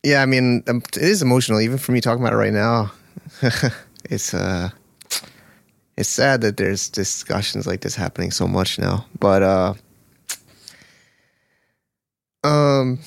yeah, 0.03 0.21
I 0.21 0.25
mean, 0.25 0.63
um, 0.67 0.81
it 0.95 0.97
is 0.97 1.21
emotional, 1.21 1.59
even 1.61 1.77
for 1.77 1.91
me 1.91 2.01
talking 2.01 2.23
about 2.23 2.33
it 2.33 2.37
right 2.37 2.53
now. 2.53 2.91
it's 4.09 4.33
uh, 4.33 4.69
it's 5.97 6.09
sad 6.09 6.41
that 6.41 6.57
there's 6.57 6.89
discussions 6.89 7.65
like 7.65 7.81
this 7.81 7.95
happening 7.95 8.31
so 8.31 8.47
much 8.47 8.79
now. 8.79 9.05
But 9.19 9.43
uh 9.43 9.73
um 12.43 12.99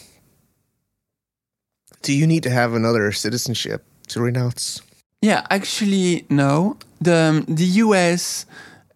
do 2.03 2.12
you 2.12 2.27
need 2.27 2.42
to 2.44 2.51
have 2.51 2.74
another 2.74 3.12
citizenship 3.12 3.85
to 4.09 4.20
renounce? 4.20 4.81
Yeah, 5.20 5.46
actually 5.51 6.27
no. 6.31 6.77
The 7.01 7.44
the 7.46 7.66
US 7.85 8.46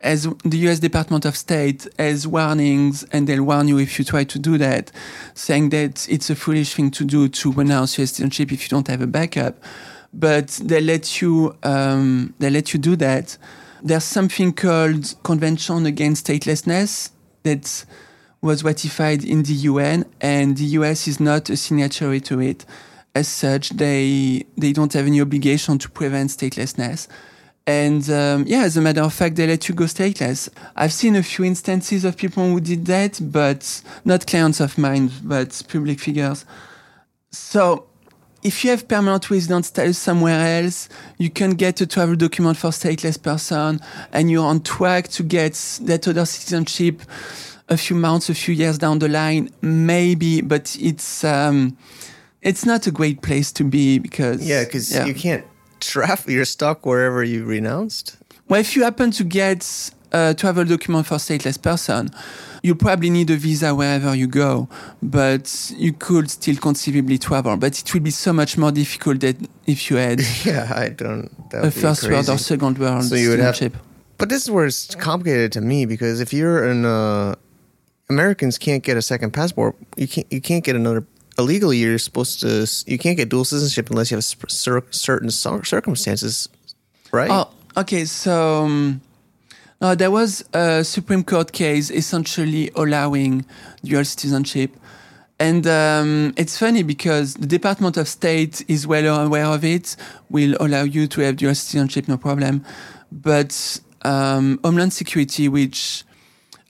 as 0.01 0.29
the 0.45 0.59
US 0.69 0.81
Department 0.81 1.25
of 1.25 1.37
State 1.37 1.87
has 1.99 2.27
warnings, 2.27 3.05
and 3.13 3.27
they'll 3.27 3.45
warn 3.45 3.69
you 3.69 3.79
if 3.79 3.99
you 3.99 4.05
try 4.05 4.25
to 4.25 4.39
do 4.39 4.59
that, 4.59 4.91
saying 5.35 5.71
that 5.71 6.09
it's 6.09 6.31
a 6.31 6.35
foolish 6.35 6.75
thing 6.75 6.91
to 6.93 7.05
do 7.05 7.29
to 7.29 7.53
renounce 7.53 7.99
your 7.99 8.07
citizenship 8.07 8.53
if 8.53 8.63
you 8.63 8.69
don't 8.69 8.89
have 8.89 9.01
a 9.03 9.07
backup. 9.07 9.63
But 10.13 10.49
they 10.63 10.81
let 10.81 11.21
you 11.21 11.57
um, 11.63 12.35
they 12.39 12.51
let 12.51 12.73
you 12.73 12.81
do 12.81 12.97
that 12.97 13.39
there's 13.83 14.05
something 14.05 14.53
called 14.53 15.15
Convention 15.25 15.87
Against 15.87 16.27
Statelessness 16.27 17.11
that 17.43 17.85
was 18.41 18.65
ratified 18.65 19.25
in 19.25 19.43
the 19.43 19.53
UN, 19.53 20.05
and 20.21 20.57
the 20.57 20.65
US 20.79 21.07
is 21.09 21.21
not 21.21 21.51
a 21.51 21.57
signatory 21.57 22.21
to 22.23 22.41
it. 22.41 22.65
As 23.15 23.29
such, 23.29 23.71
they 23.71 24.45
they 24.57 24.73
don't 24.73 24.93
have 24.93 25.07
any 25.07 25.21
obligation 25.21 25.79
to 25.79 25.91
prevent 25.91 26.31
statelessness. 26.31 27.09
And 27.67 28.09
um, 28.11 28.45
yeah, 28.47 28.63
as 28.63 28.77
a 28.77 28.81
matter 28.81 29.03
of 29.03 29.13
fact, 29.13 29.37
they 29.37 29.47
let 29.47 29.69
you 29.69 29.75
go 29.75 29.85
stateless. 29.85 30.49
I've 30.75 30.93
seen 30.93 31.15
a 31.15 31.23
few 31.23 31.45
instances 31.45 32.05
of 32.05 32.17
people 32.17 32.45
who 32.45 32.61
did 32.61 32.87
that, 32.87 33.21
but 33.23 33.83
not 34.05 34.27
clients 34.27 34.61
of 34.61 34.79
mine, 34.79 35.11
but 35.23 35.63
public 35.69 36.01
figures. 36.01 36.45
So 37.31 37.87
if 38.43 38.65
you 38.65 38.71
have 38.71 38.89
permanent 38.89 39.31
residence 39.31 39.69
status 39.69 39.99
somewhere 39.99 40.63
else, 40.63 40.89
you 41.19 41.31
can 41.31 41.51
get 41.51 41.81
a 41.81 41.87
travel 41.87 42.17
document 42.17 42.57
for 42.57 42.71
stateless 42.71 43.21
person, 43.23 43.81
and 44.13 44.31
you're 44.31 44.45
on 44.45 44.61
track 44.63 45.09
to 45.09 45.23
get 45.23 45.55
that 45.83 46.07
other 46.09 46.27
citizenship 46.27 47.03
a 47.69 47.77
few 47.77 47.97
months, 47.97 48.29
a 48.29 48.35
few 48.35 48.55
years 48.55 48.79
down 48.79 48.99
the 48.99 49.09
line, 49.09 49.51
maybe. 49.63 50.41
But 50.41 50.77
it's 50.81 51.23
um, 51.25 51.77
it's 52.41 52.67
not 52.67 52.87
a 52.87 52.91
great 52.91 53.23
place 53.23 53.53
to 53.53 53.65
be 53.65 53.99
because 53.99 54.47
yeah, 54.47 54.65
because 54.65 54.93
yeah. 54.93 55.05
you 55.05 55.15
can't 55.15 55.45
travel. 55.81 56.33
You're 56.33 56.45
stuck 56.45 56.85
wherever 56.85 57.23
you 57.23 57.45
renounced. 57.45 58.17
Well, 58.49 58.61
if 58.61 58.75
you 58.75 58.83
happen 58.83 59.13
to 59.13 59.25
get 59.25 59.91
a 60.11 60.35
travel 60.35 60.65
document 60.65 61.07
for 61.07 61.17
stateless 61.17 61.61
person 61.61 62.11
you 62.63 62.75
probably 62.77 63.11
need 63.11 63.29
a 63.31 63.37
visa 63.37 63.75
wherever 63.75 64.15
you 64.15 64.29
go, 64.29 64.69
but 65.03 65.73
you 65.77 65.93
could 65.93 66.31
still 66.31 66.57
conceivably 66.57 67.19
travel. 67.19 67.57
But 67.57 67.79
it 67.81 67.93
will 67.93 68.01
be 68.01 68.11
so 68.11 68.33
much 68.33 68.57
more 68.57 68.71
difficult 68.71 69.21
than 69.21 69.49
if 69.67 69.91
you 69.91 69.97
had 69.97 70.21
yeah, 70.45 70.73
I 70.75 70.89
don't 70.91 71.31
a 71.53 71.71
first 71.71 72.09
world 72.09 72.29
or 72.29 72.39
second 72.39 72.79
world 72.79 73.05
so 73.05 73.17
you 73.17 73.31
would 73.31 73.41
have, 73.41 73.59
But 74.17 74.29
this 74.29 74.43
is 74.45 74.51
where 74.51 74.67
it's 74.67 74.95
complicated 74.95 75.53
to 75.53 75.61
me 75.61 75.87
because 75.87 76.21
if 76.21 76.33
you're 76.33 76.69
an 76.69 76.85
uh, 76.85 77.35
Americans 78.09 78.59
can't 78.59 78.85
get 78.85 78.97
a 78.97 79.03
second 79.03 79.33
passport, 79.33 79.75
you 79.97 80.07
can't 80.07 80.33
you 80.33 80.41
can't 80.41 80.65
get 80.65 80.77
another 80.77 81.05
illegally. 81.39 81.79
You're 81.79 81.99
supposed 81.99 82.41
to 82.41 82.67
you 82.87 82.99
can't 82.99 83.17
get 83.17 83.29
dual 83.29 83.45
citizenship 83.45 83.91
unless 83.91 84.13
you 84.13 84.17
have 84.17 84.25
certain 84.25 85.31
circumstances, 85.31 86.49
right? 87.11 87.31
Oh, 87.31 87.51
okay. 87.77 88.05
So. 88.05 88.65
Um, 88.65 89.01
uh, 89.83 89.97
there 89.97 90.13
was 90.13 90.45
a 90.53 90.85
Supreme 90.85 91.25
Court 91.25 91.51
case 91.51 91.91
essentially 91.91 92.71
allowing 92.77 93.45
dual 93.85 94.05
citizenship. 94.05 94.77
And 95.41 95.67
um, 95.67 96.33
it's 96.37 96.57
funny 96.57 96.85
because 96.85 97.35
the 97.35 97.49
Department 97.49 97.97
of 97.97 98.07
State 98.07 98.65
is 98.69 98.87
well 98.87 99.27
aware 99.27 99.47
of 99.47 99.65
it, 99.65 99.97
will 100.31 100.57
allow 100.61 100.85
you 100.85 101.09
to 101.09 101.21
have 101.23 101.37
dual 101.37 101.57
citizenship, 101.57 102.07
no 102.07 102.17
problem. 102.17 102.65
But 103.11 103.81
um, 104.03 104.61
Homeland 104.63 104.93
Security, 104.93 105.49
which 105.49 106.05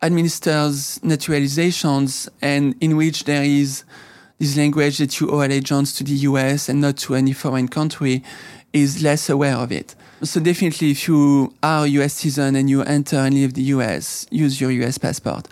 administers 0.01 0.99
naturalizations 1.01 2.31
and 2.41 2.75
in 2.81 2.97
which 2.97 3.25
there 3.25 3.45
is 3.45 3.85
this 4.39 4.57
language 4.57 4.99
that 4.99 5.21
you 5.21 5.31
owe 5.31 5.45
allegiance 5.45 5.93
to 5.99 6.05
the 6.05 6.15
US 6.31 6.71
and 6.71 6.81
not 6.81 6.97
to 6.99 7.15
any 7.15 7.35
foreign 7.35 7.69
country, 7.69 8.25
is 8.73 9.03
less 9.03 9.29
aware 9.29 9.57
of 9.57 9.71
it. 9.71 9.95
So 10.23 10.41
definitely, 10.41 10.93
if 10.93 11.09
you 11.09 11.53
are 11.65 11.85
a 11.85 11.89
US 11.89 12.15
citizen 12.15 12.55
and 12.55 12.71
you 12.71 12.83
enter 12.83 13.17
and 13.17 13.35
leave 13.35 13.55
the 13.55 13.63
US, 13.75 14.27
use 14.31 14.61
your 14.61 14.71
US 14.71 14.99
passport. 14.99 15.49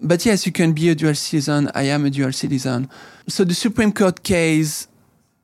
but 0.00 0.24
yes, 0.26 0.44
you 0.46 0.52
can 0.52 0.72
be 0.72 0.88
a 0.90 0.94
dual 0.94 1.14
citizen. 1.14 1.70
I 1.74 1.84
am 1.84 2.04
a 2.04 2.10
dual 2.10 2.32
citizen. 2.32 2.90
So 3.28 3.44
the 3.44 3.54
Supreme 3.54 3.92
Court 3.92 4.22
case 4.22 4.86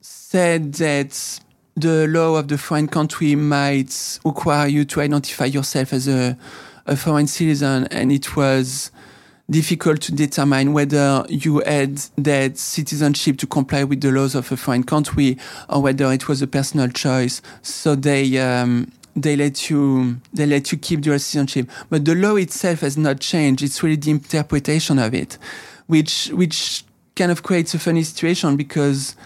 said 0.00 0.74
that 0.74 1.40
the 1.76 2.06
law 2.08 2.36
of 2.36 2.48
the 2.48 2.58
foreign 2.58 2.88
country 2.88 3.34
might 3.34 4.18
require 4.24 4.66
you 4.68 4.84
to 4.86 5.00
identify 5.00 5.46
yourself 5.46 5.92
as 5.92 6.08
a, 6.08 6.36
a 6.86 6.96
foreign 6.96 7.26
citizen, 7.26 7.86
and 7.90 8.12
it 8.12 8.36
was 8.36 8.90
difficult 9.50 10.00
to 10.02 10.12
determine 10.12 10.72
whether 10.72 11.24
you 11.28 11.60
had 11.60 11.96
that 12.16 12.56
citizenship 12.56 13.36
to 13.38 13.46
comply 13.46 13.84
with 13.84 14.00
the 14.00 14.10
laws 14.10 14.34
of 14.34 14.50
a 14.52 14.56
foreign 14.56 14.84
country 14.84 15.36
or 15.68 15.82
whether 15.82 16.12
it 16.12 16.28
was 16.28 16.40
a 16.40 16.46
personal 16.46 16.88
choice. 16.88 17.42
So 17.62 17.94
they 17.94 18.38
um, 18.38 18.92
they 19.16 19.36
let 19.36 19.68
you 19.68 20.20
they 20.32 20.46
let 20.46 20.70
you 20.70 20.78
keep 20.78 21.04
your 21.04 21.18
citizenship, 21.18 21.68
but 21.88 22.04
the 22.04 22.14
law 22.14 22.36
itself 22.36 22.80
has 22.80 22.96
not 22.96 23.20
changed. 23.20 23.62
It's 23.62 23.82
really 23.82 23.96
the 23.96 24.12
interpretation 24.12 24.98
of 24.98 25.14
it, 25.14 25.36
which 25.86 26.28
which 26.28 26.84
kind 27.16 27.32
of 27.32 27.42
creates 27.42 27.74
a 27.74 27.78
funny 27.78 28.02
situation 28.02 28.56
because 28.56 29.16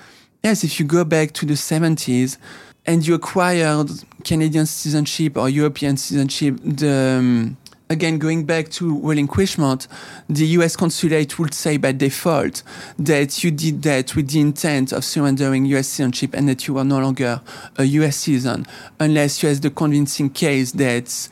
yes, 0.43 0.65
if 0.65 0.81
you 0.81 0.87
go 0.87 1.05
back 1.05 1.33
to 1.33 1.47
the 1.47 1.55
70s 1.55 2.39
and 2.87 3.07
you 3.07 3.15
acquired 3.15 3.91
Canadian 4.25 4.67
citizenship 4.67 5.37
or 5.37 5.49
European 5.49 5.97
citizenship, 5.97 6.59
the 6.63 7.19
um, 7.19 7.57
again, 7.95 8.19
going 8.19 8.45
back 8.45 8.69
to 8.71 9.01
relinquishment, 9.01 9.89
the 10.29 10.47
US 10.59 10.77
consulate 10.77 11.39
would 11.39 11.55
say 11.55 11.79
by 11.79 11.93
default 11.93 12.63
that 12.99 13.43
you 13.43 13.51
did 13.51 13.83
that 13.83 14.15
with 14.15 14.31
the 14.31 14.41
intent 14.41 14.93
of 14.93 15.05
surrendering 15.05 15.65
US 15.67 15.89
citizenship 15.89 16.35
and 16.35 16.49
that 16.49 16.67
you 16.67 16.77
are 16.77 16.85
no 16.85 16.99
longer 16.99 17.41
a 17.77 17.85
US 17.85 18.17
citizen, 18.17 18.67
unless 19.01 19.43
you 19.43 19.49
have 19.49 19.61
the 19.61 19.71
convincing 19.71 20.29
case 20.29 20.73
that 20.73 21.29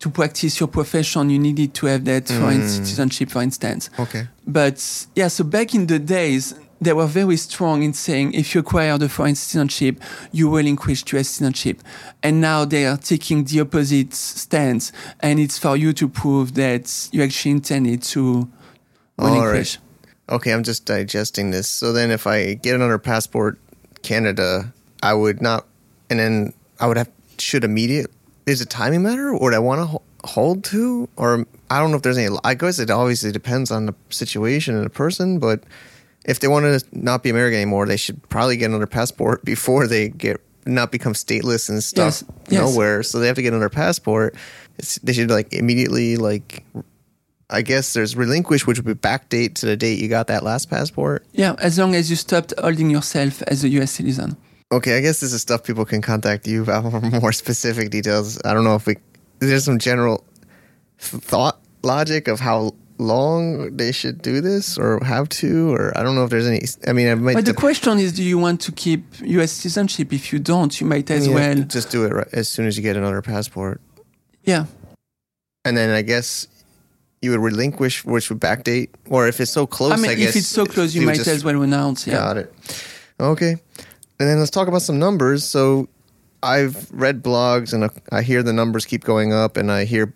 to 0.00 0.08
practice 0.08 0.58
your 0.58 0.68
profession, 0.68 1.28
you 1.28 1.38
needed 1.38 1.74
to 1.74 1.86
have 1.86 2.04
that 2.06 2.26
foreign 2.26 2.62
mm. 2.62 2.68
citizenship, 2.68 3.28
for 3.30 3.42
instance. 3.42 3.90
Okay. 3.98 4.26
But 4.46 5.06
yeah, 5.14 5.28
so 5.28 5.44
back 5.44 5.74
in 5.74 5.86
the 5.86 5.98
days, 5.98 6.54
they 6.80 6.92
were 6.92 7.06
very 7.06 7.36
strong 7.36 7.82
in 7.82 7.92
saying 7.92 8.32
if 8.32 8.54
you 8.54 8.60
acquire 8.60 8.96
the 8.96 9.08
foreign 9.08 9.34
citizenship, 9.34 10.00
you 10.32 10.54
relinquish 10.54 11.04
US 11.12 11.28
citizenship. 11.28 11.82
And 12.22 12.40
now 12.40 12.64
they 12.64 12.86
are 12.86 12.96
taking 12.96 13.44
the 13.44 13.60
opposite 13.60 14.14
stance, 14.14 14.92
and 15.20 15.38
it's 15.38 15.58
for 15.58 15.76
you 15.76 15.92
to 15.92 16.08
prove 16.08 16.54
that 16.54 17.08
you 17.12 17.22
actually 17.22 17.52
intended 17.52 18.02
to 18.04 18.48
All 19.18 19.46
right. 19.46 19.78
Okay, 20.30 20.52
I'm 20.52 20.62
just 20.62 20.86
digesting 20.86 21.50
this. 21.50 21.68
So 21.68 21.92
then, 21.92 22.10
if 22.10 22.26
I 22.26 22.54
get 22.54 22.74
another 22.74 22.98
passport, 22.98 23.58
Canada, 24.02 24.72
I 25.02 25.12
would 25.12 25.42
not, 25.42 25.66
and 26.08 26.18
then 26.20 26.52
I 26.78 26.86
would 26.86 26.96
have 26.96 27.10
should 27.38 27.64
immediate. 27.64 28.10
Is 28.46 28.60
it 28.60 28.70
timing 28.70 29.02
matter, 29.02 29.30
or 29.30 29.38
would 29.40 29.54
I 29.54 29.58
want 29.58 29.80
to 29.80 29.86
ho- 29.86 30.02
hold 30.24 30.64
to, 30.64 31.08
or 31.16 31.46
I 31.68 31.80
don't 31.80 31.90
know 31.90 31.96
if 31.96 32.02
there's 32.02 32.16
any. 32.16 32.34
I 32.44 32.54
guess 32.54 32.78
it 32.78 32.90
obviously 32.90 33.32
depends 33.32 33.70
on 33.70 33.86
the 33.86 33.94
situation 34.10 34.76
and 34.76 34.86
the 34.86 34.90
person, 34.90 35.38
but 35.38 35.64
if 36.24 36.40
they 36.40 36.48
want 36.48 36.64
to 36.64 36.86
not 36.92 37.22
be 37.22 37.30
American 37.30 37.56
anymore, 37.56 37.86
they 37.86 37.96
should 37.96 38.26
probably 38.28 38.56
get 38.56 38.66
another 38.70 38.86
passport 38.86 39.44
before 39.44 39.86
they 39.86 40.08
get 40.08 40.40
not 40.66 40.92
become 40.92 41.14
stateless 41.14 41.68
and 41.70 41.82
stuck 41.82 42.04
Yes, 42.06 42.24
yes. 42.48 42.60
nowhere. 42.60 43.02
So 43.02 43.18
they 43.18 43.26
have 43.26 43.36
to 43.36 43.42
get 43.42 43.52
another 43.52 43.70
passport. 43.70 44.34
It's, 44.78 44.96
they 44.98 45.12
should 45.12 45.30
like 45.30 45.52
immediately 45.52 46.16
like. 46.16 46.64
I 47.52 47.62
guess 47.62 47.94
there's 47.94 48.14
relinquish, 48.14 48.64
which 48.64 48.78
would 48.78 48.86
be 48.86 48.94
backdate 48.94 49.54
to 49.54 49.66
the 49.66 49.76
date 49.76 49.98
you 49.98 50.06
got 50.08 50.28
that 50.28 50.44
last 50.44 50.70
passport. 50.70 51.26
Yeah, 51.32 51.56
as 51.58 51.78
long 51.80 51.96
as 51.96 52.08
you 52.08 52.14
stopped 52.14 52.54
holding 52.58 52.90
yourself 52.90 53.42
as 53.48 53.64
a 53.64 53.68
US 53.70 53.90
citizen. 53.90 54.36
Okay, 54.70 54.96
I 54.96 55.00
guess 55.00 55.18
this 55.18 55.32
is 55.32 55.42
stuff 55.42 55.64
people 55.64 55.84
can 55.84 56.00
contact 56.00 56.46
you 56.46 56.62
about 56.62 56.88
for 56.92 57.00
more 57.20 57.32
specific 57.32 57.90
details. 57.90 58.40
I 58.44 58.54
don't 58.54 58.62
know 58.62 58.76
if 58.76 58.86
we 58.86 58.98
there's 59.40 59.64
some 59.64 59.80
general 59.80 60.22
thought 60.98 61.58
logic 61.82 62.28
of 62.28 62.38
how 62.40 62.72
long 63.00 63.76
they 63.76 63.90
should 63.92 64.22
do 64.22 64.40
this 64.40 64.78
or 64.78 65.02
have 65.04 65.28
to, 65.40 65.72
or 65.74 65.96
I 65.98 66.02
don't 66.02 66.14
know 66.14 66.24
if 66.24 66.30
there's 66.30 66.46
any. 66.46 66.60
I 66.86 66.92
mean, 66.92 67.06
it 67.08 67.16
might 67.16 67.34
But 67.34 67.44
the 67.46 67.52
dep- 67.52 67.60
question 67.60 67.98
is, 67.98 68.12
do 68.12 68.22
you 68.22 68.38
want 68.38 68.60
to 68.62 68.72
keep 68.72 69.02
US 69.22 69.52
citizenship? 69.52 70.12
If 70.12 70.32
you 70.32 70.38
don't, 70.38 70.78
you 70.80 70.86
might 70.86 71.10
as 71.10 71.26
yeah, 71.26 71.34
well. 71.34 71.54
just 71.64 71.90
do 71.90 72.04
it 72.04 72.12
right, 72.12 72.28
as 72.32 72.48
soon 72.48 72.66
as 72.66 72.76
you 72.76 72.82
get 72.82 72.96
another 72.96 73.22
passport, 73.22 73.80
Yeah. 74.44 74.66
and 75.64 75.76
then 75.76 75.90
I 75.90 76.02
guess 76.02 76.46
you 77.22 77.30
would 77.32 77.40
relinquish, 77.40 78.04
which 78.04 78.30
would 78.30 78.40
backdate, 78.40 78.88
or 79.08 79.26
if 79.28 79.40
it's 79.40 79.50
so 79.50 79.66
close. 79.66 79.92
I 79.92 79.96
mean, 79.96 80.16
guess 80.16 80.30
if 80.30 80.36
it's 80.36 80.46
so 80.46 80.64
close, 80.64 80.94
you 80.94 81.02
might 81.02 81.16
just- 81.16 81.28
as 81.28 81.44
well 81.44 81.54
renounce. 81.56 82.06
Yeah. 82.06 82.14
Got 82.14 82.36
it. 82.38 82.54
Okay. 83.18 83.50
And 84.18 84.28
then 84.28 84.38
let's 84.38 84.50
talk 84.50 84.68
about 84.68 84.82
some 84.82 84.98
numbers. 84.98 85.44
So 85.44 85.88
I've 86.42 86.90
read 86.90 87.22
blogs 87.22 87.72
and 87.74 87.90
I 88.12 88.22
hear 88.22 88.42
the 88.42 88.52
numbers 88.52 88.86
keep 88.86 89.04
going 89.04 89.32
up 89.32 89.56
and 89.58 89.70
I 89.70 89.84
hear 89.84 90.12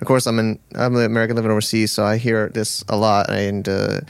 of 0.00 0.06
course 0.06 0.26
I'm 0.26 0.38
an 0.38 0.58
I'm 0.74 0.96
an 0.96 1.04
American 1.04 1.36
living 1.36 1.50
overseas 1.50 1.92
so 1.92 2.04
I 2.04 2.16
hear 2.16 2.48
this 2.48 2.84
a 2.88 2.96
lot 2.96 3.30
and 3.30 3.68
uh, 3.68 4.00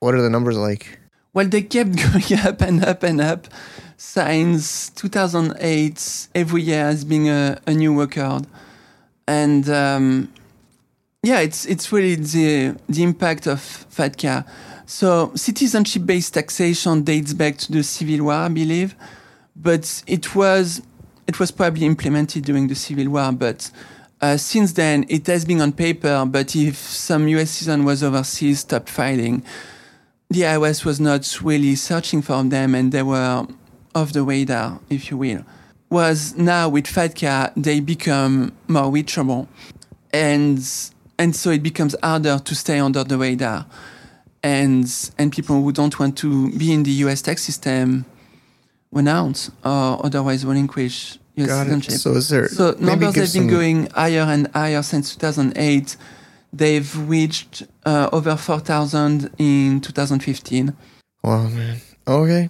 what 0.00 0.14
are 0.14 0.22
the 0.22 0.30
numbers 0.30 0.56
like? 0.56 0.98
Well, 1.32 1.48
they 1.48 1.62
kept 1.62 1.96
going 2.12 2.40
up 2.40 2.62
and 2.62 2.84
up 2.84 3.02
and 3.02 3.20
up 3.20 3.48
since 3.96 4.90
2008. 4.90 6.28
Every 6.34 6.62
year 6.62 6.84
has 6.84 7.04
been 7.04 7.26
a, 7.26 7.60
a 7.66 7.74
new 7.74 7.98
record, 8.00 8.46
and 9.26 9.68
um, 9.68 10.32
yeah, 11.22 11.40
it's 11.40 11.66
it's 11.66 11.92
really 11.92 12.14
the 12.14 12.76
the 12.88 13.02
impact 13.02 13.46
of 13.46 13.58
FATCA. 13.60 14.46
So 14.86 15.32
citizenship-based 15.34 16.34
taxation 16.34 17.02
dates 17.02 17.32
back 17.32 17.56
to 17.58 17.72
the 17.72 17.82
Civil 17.82 18.26
War, 18.26 18.34
I 18.34 18.48
believe, 18.48 18.94
but 19.56 20.04
it 20.06 20.34
was 20.34 20.82
it 21.26 21.40
was 21.40 21.50
probably 21.50 21.84
implemented 21.84 22.44
during 22.44 22.68
the 22.68 22.74
Civil 22.74 23.08
War, 23.08 23.32
but. 23.32 23.70
Uh, 24.20 24.36
since 24.36 24.72
then, 24.72 25.04
it 25.08 25.26
has 25.26 25.44
been 25.44 25.60
on 25.60 25.72
paper, 25.72 26.24
but 26.26 26.56
if 26.56 26.76
some 26.76 27.28
US 27.28 27.50
citizen 27.50 27.84
was 27.84 28.02
overseas, 28.02 28.60
stopped 28.60 28.88
filing, 28.88 29.42
the 30.30 30.40
IRS 30.40 30.84
was 30.84 30.98
not 30.98 31.40
really 31.42 31.74
searching 31.74 32.22
for 32.22 32.42
them 32.42 32.74
and 32.74 32.92
they 32.92 33.02
were 33.02 33.46
off 33.94 34.12
the 34.12 34.22
radar, 34.22 34.80
if 34.88 35.10
you 35.10 35.18
will. 35.18 35.44
Was 35.90 36.34
now 36.36 36.68
with 36.68 36.86
FATCA, 36.86 37.52
they 37.56 37.80
become 37.80 38.52
more 38.68 38.90
reachable. 38.90 39.48
And, 40.12 40.58
and 41.18 41.36
so 41.36 41.50
it 41.50 41.62
becomes 41.62 41.94
harder 42.02 42.38
to 42.38 42.54
stay 42.54 42.78
under 42.78 43.04
the 43.04 43.18
radar. 43.18 43.66
And, 44.42 44.86
and 45.18 45.30
people 45.30 45.62
who 45.62 45.72
don't 45.72 45.98
want 45.98 46.16
to 46.18 46.50
be 46.52 46.72
in 46.72 46.82
the 46.84 46.90
US 46.90 47.20
tax 47.22 47.42
system 47.42 48.06
renounce 48.90 49.50
or 49.64 50.04
otherwise 50.04 50.44
relinquish 50.44 51.18
US 51.36 51.48
Got 51.48 51.66
it. 51.66 51.70
citizenship. 51.70 51.92
So 52.00 52.12
there 52.14 52.48
So 52.48 52.76
numbers 52.78 53.14
have 53.14 53.32
been 53.32 53.48
going 53.48 53.86
higher 53.90 54.20
and 54.22 54.48
higher 54.54 54.82
since 54.82 55.14
2008. 55.14 55.96
They've 56.52 57.08
reached 57.08 57.64
uh, 57.84 58.08
over 58.12 58.36
4,000 58.36 59.30
in 59.38 59.80
2015. 59.80 60.74
Wow, 61.22 61.48
man. 61.48 61.76
Okay. 62.08 62.48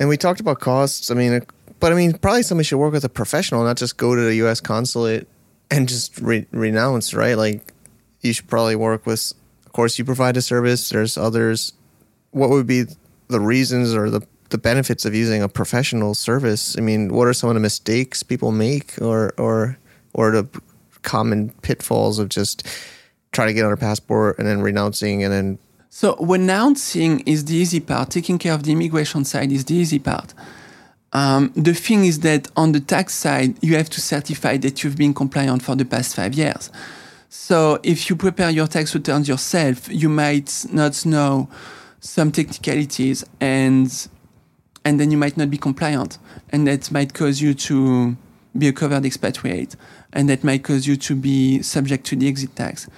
And 0.00 0.08
we 0.08 0.16
talked 0.16 0.40
about 0.40 0.60
costs. 0.60 1.10
I 1.10 1.14
mean, 1.14 1.34
uh, 1.34 1.40
but 1.80 1.92
I 1.92 1.94
mean, 1.96 2.16
probably 2.18 2.42
somebody 2.42 2.64
should 2.64 2.78
work 2.78 2.92
with 2.92 3.04
a 3.04 3.08
professional, 3.08 3.62
not 3.64 3.76
just 3.76 3.96
go 3.96 4.14
to 4.14 4.20
the 4.22 4.36
U.S. 4.36 4.60
consulate 4.60 5.28
and 5.70 5.88
just 5.88 6.18
re- 6.20 6.46
renounce, 6.50 7.12
right? 7.12 7.36
Like, 7.36 7.72
you 8.20 8.32
should 8.32 8.48
probably 8.48 8.76
work 8.76 9.06
with. 9.06 9.32
Of 9.66 9.72
course, 9.72 9.98
you 9.98 10.04
provide 10.04 10.36
a 10.36 10.42
service. 10.42 10.88
There's 10.88 11.18
others. 11.18 11.72
What 12.30 12.48
would 12.50 12.66
be 12.66 12.84
the 13.28 13.40
reasons 13.40 13.94
or 13.94 14.08
the 14.08 14.22
the 14.54 14.58
benefits 14.58 15.04
of 15.04 15.12
using 15.14 15.42
a 15.42 15.48
professional 15.48 16.14
service? 16.14 16.78
I 16.78 16.80
mean, 16.80 17.12
what 17.16 17.26
are 17.26 17.34
some 17.34 17.50
of 17.50 17.56
the 17.58 17.66
mistakes 17.70 18.22
people 18.22 18.52
make, 18.52 18.88
or 19.02 19.34
or 19.36 19.76
or 20.12 20.30
the 20.30 20.44
common 21.02 21.50
pitfalls 21.62 22.20
of 22.20 22.28
just 22.28 22.56
trying 23.32 23.48
to 23.48 23.54
get 23.54 23.64
on 23.64 23.72
a 23.72 23.76
passport 23.76 24.38
and 24.38 24.46
then 24.46 24.62
renouncing 24.62 25.24
and 25.24 25.32
then 25.32 25.58
So 25.90 26.16
renouncing 26.34 27.20
is 27.26 27.44
the 27.44 27.56
easy 27.56 27.80
part. 27.80 28.10
Taking 28.10 28.38
care 28.38 28.54
of 28.54 28.62
the 28.62 28.72
immigration 28.72 29.24
side 29.24 29.50
is 29.52 29.64
the 29.64 29.74
easy 29.74 29.98
part. 29.98 30.34
Um, 31.12 31.52
the 31.68 31.74
thing 31.74 32.04
is 32.04 32.20
that 32.20 32.42
on 32.56 32.72
the 32.72 32.80
tax 32.80 33.14
side, 33.14 33.52
you 33.60 33.76
have 33.76 33.90
to 33.90 34.00
certify 34.00 34.56
that 34.58 34.82
you've 34.82 34.96
been 34.96 35.14
compliant 35.14 35.62
for 35.62 35.76
the 35.76 35.84
past 35.84 36.16
five 36.16 36.34
years. 36.34 36.70
So 37.28 37.78
if 37.82 38.08
you 38.08 38.16
prepare 38.16 38.50
your 38.50 38.68
tax 38.68 38.94
returns 38.94 39.28
yourself, 39.28 39.88
you 40.02 40.08
might 40.08 40.66
not 40.72 41.04
know 41.04 41.48
some 42.00 42.30
technicalities 42.30 43.24
and 43.40 43.88
and 44.84 45.00
then 45.00 45.10
you 45.10 45.16
might 45.16 45.36
not 45.36 45.50
be 45.50 45.58
compliant. 45.58 46.18
And 46.50 46.66
that 46.66 46.90
might 46.90 47.14
cause 47.14 47.40
you 47.40 47.54
to 47.54 48.16
be 48.56 48.68
a 48.68 48.72
covered 48.72 49.04
expatriate. 49.04 49.76
And 50.12 50.28
that 50.28 50.44
might 50.44 50.62
cause 50.62 50.86
you 50.86 50.96
to 50.96 51.14
be 51.14 51.62
subject 51.62 52.06
to 52.06 52.16
the 52.16 52.28
exit 52.28 52.54
tax. 52.54 52.88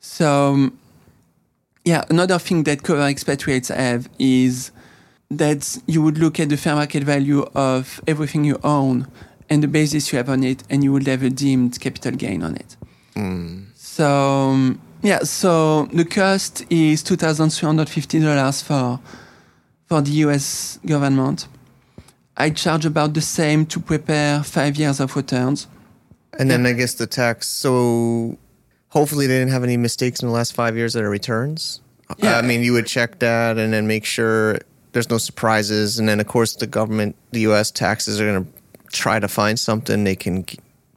So 0.00 0.52
um, 0.54 0.78
yeah, 1.84 2.04
another 2.10 2.38
thing 2.38 2.64
that 2.64 2.82
covered 2.82 3.08
expatriates 3.08 3.68
have 3.68 4.08
is 4.18 4.72
that 5.30 5.78
you 5.86 6.02
would 6.02 6.18
look 6.18 6.40
at 6.40 6.48
the 6.48 6.56
fair 6.56 6.74
market 6.74 7.02
value 7.02 7.42
of 7.54 8.00
everything 8.06 8.44
you 8.44 8.58
own 8.64 9.06
and 9.48 9.62
the 9.62 9.68
basis 9.68 10.12
you 10.12 10.16
have 10.18 10.28
on 10.28 10.42
it, 10.42 10.64
and 10.70 10.82
you 10.82 10.92
would 10.92 11.06
have 11.06 11.22
a 11.22 11.30
deemed 11.30 11.78
capital 11.80 12.12
gain 12.12 12.42
on 12.42 12.56
it. 12.56 12.76
So 13.74 14.04
um, 14.04 14.80
yeah, 15.02 15.20
so 15.20 15.86
the 15.86 16.04
cost 16.04 16.64
is 16.68 17.02
two 17.02 17.16
thousand 17.16 17.50
three 17.50 17.66
hundred 17.66 17.88
fifty 17.88 18.18
dollars 18.18 18.62
for 18.62 18.98
for 19.86 20.00
the 20.02 20.10
U.S. 20.10 20.78
government. 20.84 21.48
I 22.36 22.50
charge 22.50 22.84
about 22.84 23.14
the 23.14 23.20
same 23.20 23.64
to 23.66 23.80
prepare 23.80 24.42
five 24.42 24.76
years 24.76 25.00
of 25.00 25.16
returns. 25.16 25.68
And 26.38 26.50
then 26.50 26.66
I 26.66 26.72
guess 26.74 26.94
the 26.94 27.06
tax. 27.06 27.48
So 27.48 28.36
hopefully 28.88 29.26
they 29.26 29.38
didn't 29.38 29.52
have 29.52 29.64
any 29.64 29.76
mistakes 29.78 30.20
in 30.20 30.28
the 30.28 30.34
last 30.34 30.52
five 30.54 30.76
years 30.76 30.94
of 30.94 31.00
their 31.00 31.10
returns. 31.10 31.80
Yeah. 32.18 32.36
I 32.36 32.42
mean, 32.42 32.62
you 32.62 32.72
would 32.74 32.86
check 32.86 33.20
that 33.20 33.58
and 33.58 33.72
then 33.72 33.86
make 33.86 34.04
sure 34.04 34.58
there's 34.92 35.08
no 35.08 35.18
surprises. 35.18 35.98
And 35.98 36.08
then, 36.08 36.20
of 36.20 36.26
course, 36.26 36.56
the 36.56 36.66
government, 36.66 37.16
the 37.30 37.40
U.S. 37.40 37.70
taxes 37.70 38.20
are 38.20 38.26
going 38.26 38.44
to 38.44 38.50
try 38.92 39.18
to 39.18 39.28
find 39.28 39.58
something 39.58 40.04
they 40.04 40.16
can 40.16 40.44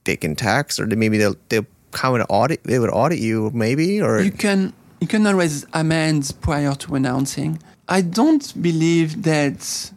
they 0.06 0.16
can 0.16 0.36
tax, 0.36 0.80
or 0.80 0.88
maybe 0.88 1.18
they'll 1.18 1.36
they'll 1.50 1.66
kind 1.92 2.22
of 2.22 2.28
audit. 2.30 2.64
They 2.64 2.80
would 2.80 2.90
audit 2.90 3.20
you, 3.20 3.52
maybe, 3.54 4.02
or 4.02 4.22
You 4.22 4.32
can 4.32 4.74
you 5.02 5.08
can 5.08 5.26
always 5.26 5.66
amend 5.74 6.34
prior 6.42 6.74
to 6.76 6.96
announcing. 6.96 7.60
I 7.88 8.02
don't 8.02 8.62
believe 8.62 9.24
that 9.24 9.92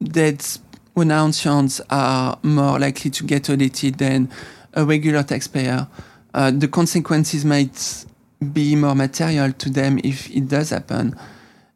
that 0.00 0.58
announcements 0.96 1.80
are 1.90 2.38
more 2.42 2.78
likely 2.78 3.10
to 3.10 3.24
get 3.24 3.48
audited 3.48 3.98
than 3.98 4.30
a 4.74 4.84
regular 4.84 5.22
taxpayer. 5.22 5.86
Uh, 6.34 6.50
the 6.50 6.68
consequences 6.68 7.44
might 7.44 8.04
be 8.52 8.74
more 8.74 8.94
material 8.94 9.52
to 9.52 9.70
them 9.70 9.98
if 10.02 10.28
it 10.30 10.48
does 10.48 10.70
happen. 10.70 11.14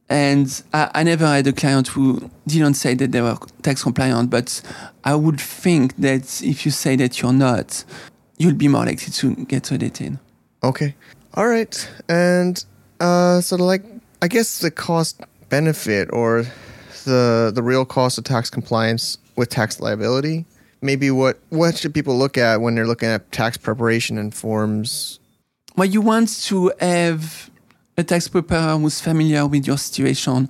And 0.09 0.63
I, 0.73 0.91
I 0.95 1.03
never 1.03 1.27
had 1.27 1.47
a 1.47 1.53
client 1.53 1.89
who 1.89 2.31
didn't 2.47 2.75
say 2.75 2.95
that 2.95 3.13
they 3.13 3.21
were 3.21 3.37
tax 3.63 3.83
compliant, 3.83 4.31
but 4.31 4.61
I 5.05 5.15
would 5.15 5.41
think 5.41 5.97
that 5.97 6.43
if 6.43 6.65
you 6.65 6.71
say 6.71 6.97
that 6.97 7.21
you're 7.21 7.33
not, 7.33 7.85
you'll 8.39 8.55
be 8.55 8.69
more 8.69 8.85
likely 8.85 9.13
to 9.13 9.35
get 9.47 9.73
audited. 9.73 10.19
Okay. 10.63 10.95
All 11.37 11.47
right. 11.47 11.91
And 12.09 12.65
uh, 12.99 13.43
so, 13.43 13.57
like, 13.57 13.83
I 14.23 14.29
guess 14.29 14.61
the 14.61 14.71
cost 14.71 15.21
benefit 15.51 16.09
or 16.13 16.47
the 17.05 17.53
the 17.55 17.63
real 17.63 17.85
cost 17.85 18.17
of 18.17 18.25
tax 18.25 18.49
compliance 18.49 19.19
with 19.37 19.51
tax 19.51 19.79
liability. 19.79 20.47
Maybe 20.81 21.11
what 21.11 21.39
what 21.51 21.77
should 21.77 21.93
people 21.93 22.17
look 22.17 22.39
at 22.39 22.63
when 22.63 22.75
they're 22.75 22.87
looking 22.87 23.11
at 23.11 23.31
tax 23.33 23.59
preparation 23.59 24.17
and 24.17 24.35
forms? 24.35 25.21
Well, 25.77 25.87
you 25.87 26.01
want 26.01 26.31
to 26.45 26.73
have 26.81 27.51
a 27.99 28.03
tax 28.03 28.29
preparer 28.29 28.79
who's 28.79 29.01
familiar 29.01 29.47
with 29.47 29.67
your 29.67 29.77
situation, 29.77 30.49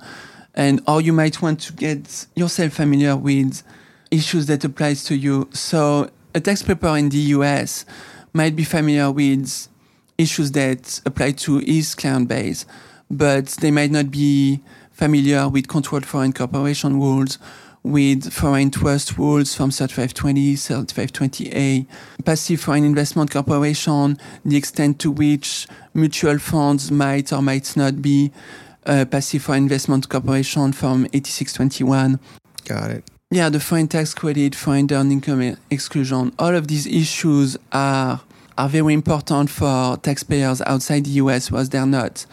and 0.55 0.81
or 0.87 1.01
you 1.01 1.11
might 1.11 1.41
want 1.41 1.59
to 1.61 1.73
get 1.73 2.27
yourself 2.35 2.73
familiar 2.73 3.17
with 3.17 3.61
issues 4.09 4.45
that 4.45 4.63
applies 4.63 5.03
to 5.05 5.17
you. 5.17 5.49
So 5.51 6.09
a 6.33 6.39
tax 6.39 6.63
preparer 6.63 6.97
in 6.97 7.09
the 7.09 7.17
US 7.35 7.85
might 8.31 8.55
be 8.55 8.63
familiar 8.63 9.11
with 9.11 9.67
issues 10.17 10.51
that 10.53 11.01
apply 11.05 11.31
to 11.31 11.59
his 11.59 11.95
client 11.95 12.27
base, 12.27 12.65
but 13.09 13.47
they 13.61 13.71
might 13.71 13.91
not 13.91 14.11
be 14.11 14.61
familiar 14.91 15.47
with 15.47 15.67
controlled 15.67 16.05
foreign 16.05 16.33
corporation 16.33 16.99
rules, 16.99 17.37
with 17.83 18.33
foreign 18.33 18.69
trust 18.69 19.17
rules 19.17 19.55
from 19.55 19.71
3520, 19.71 20.55
3520A, 20.55 21.85
passive 22.25 22.59
foreign 22.59 22.83
investment 22.83 23.31
corporation, 23.31 24.17
the 24.43 24.57
extent 24.57 24.99
to 24.99 25.11
which 25.11 25.67
mutual 25.93 26.37
funds 26.37 26.91
might 26.91 27.31
or 27.31 27.41
might 27.41 27.77
not 27.77 28.01
be 28.01 28.31
a 28.85 29.05
passive 29.05 29.43
foreign 29.43 29.63
investment 29.63 30.09
corporation 30.09 30.73
from 30.73 31.05
8621. 31.13 32.19
Got 32.65 32.91
it. 32.91 33.03
Yeah, 33.29 33.49
the 33.49 33.59
foreign 33.59 33.87
tax 33.87 34.13
credit, 34.13 34.55
foreign 34.55 34.87
earned 34.91 35.11
income 35.11 35.57
exclusion, 35.69 36.33
all 36.39 36.55
of 36.55 36.67
these 36.67 36.87
issues 36.87 37.57
are 37.71 38.21
are 38.57 38.69
very 38.69 38.93
important 38.93 39.49
for 39.49 39.97
taxpayers 39.97 40.61
outside 40.61 41.05
the 41.05 41.11
US, 41.11 41.51
whereas 41.51 41.69
they're 41.69 41.85
not 41.85 42.25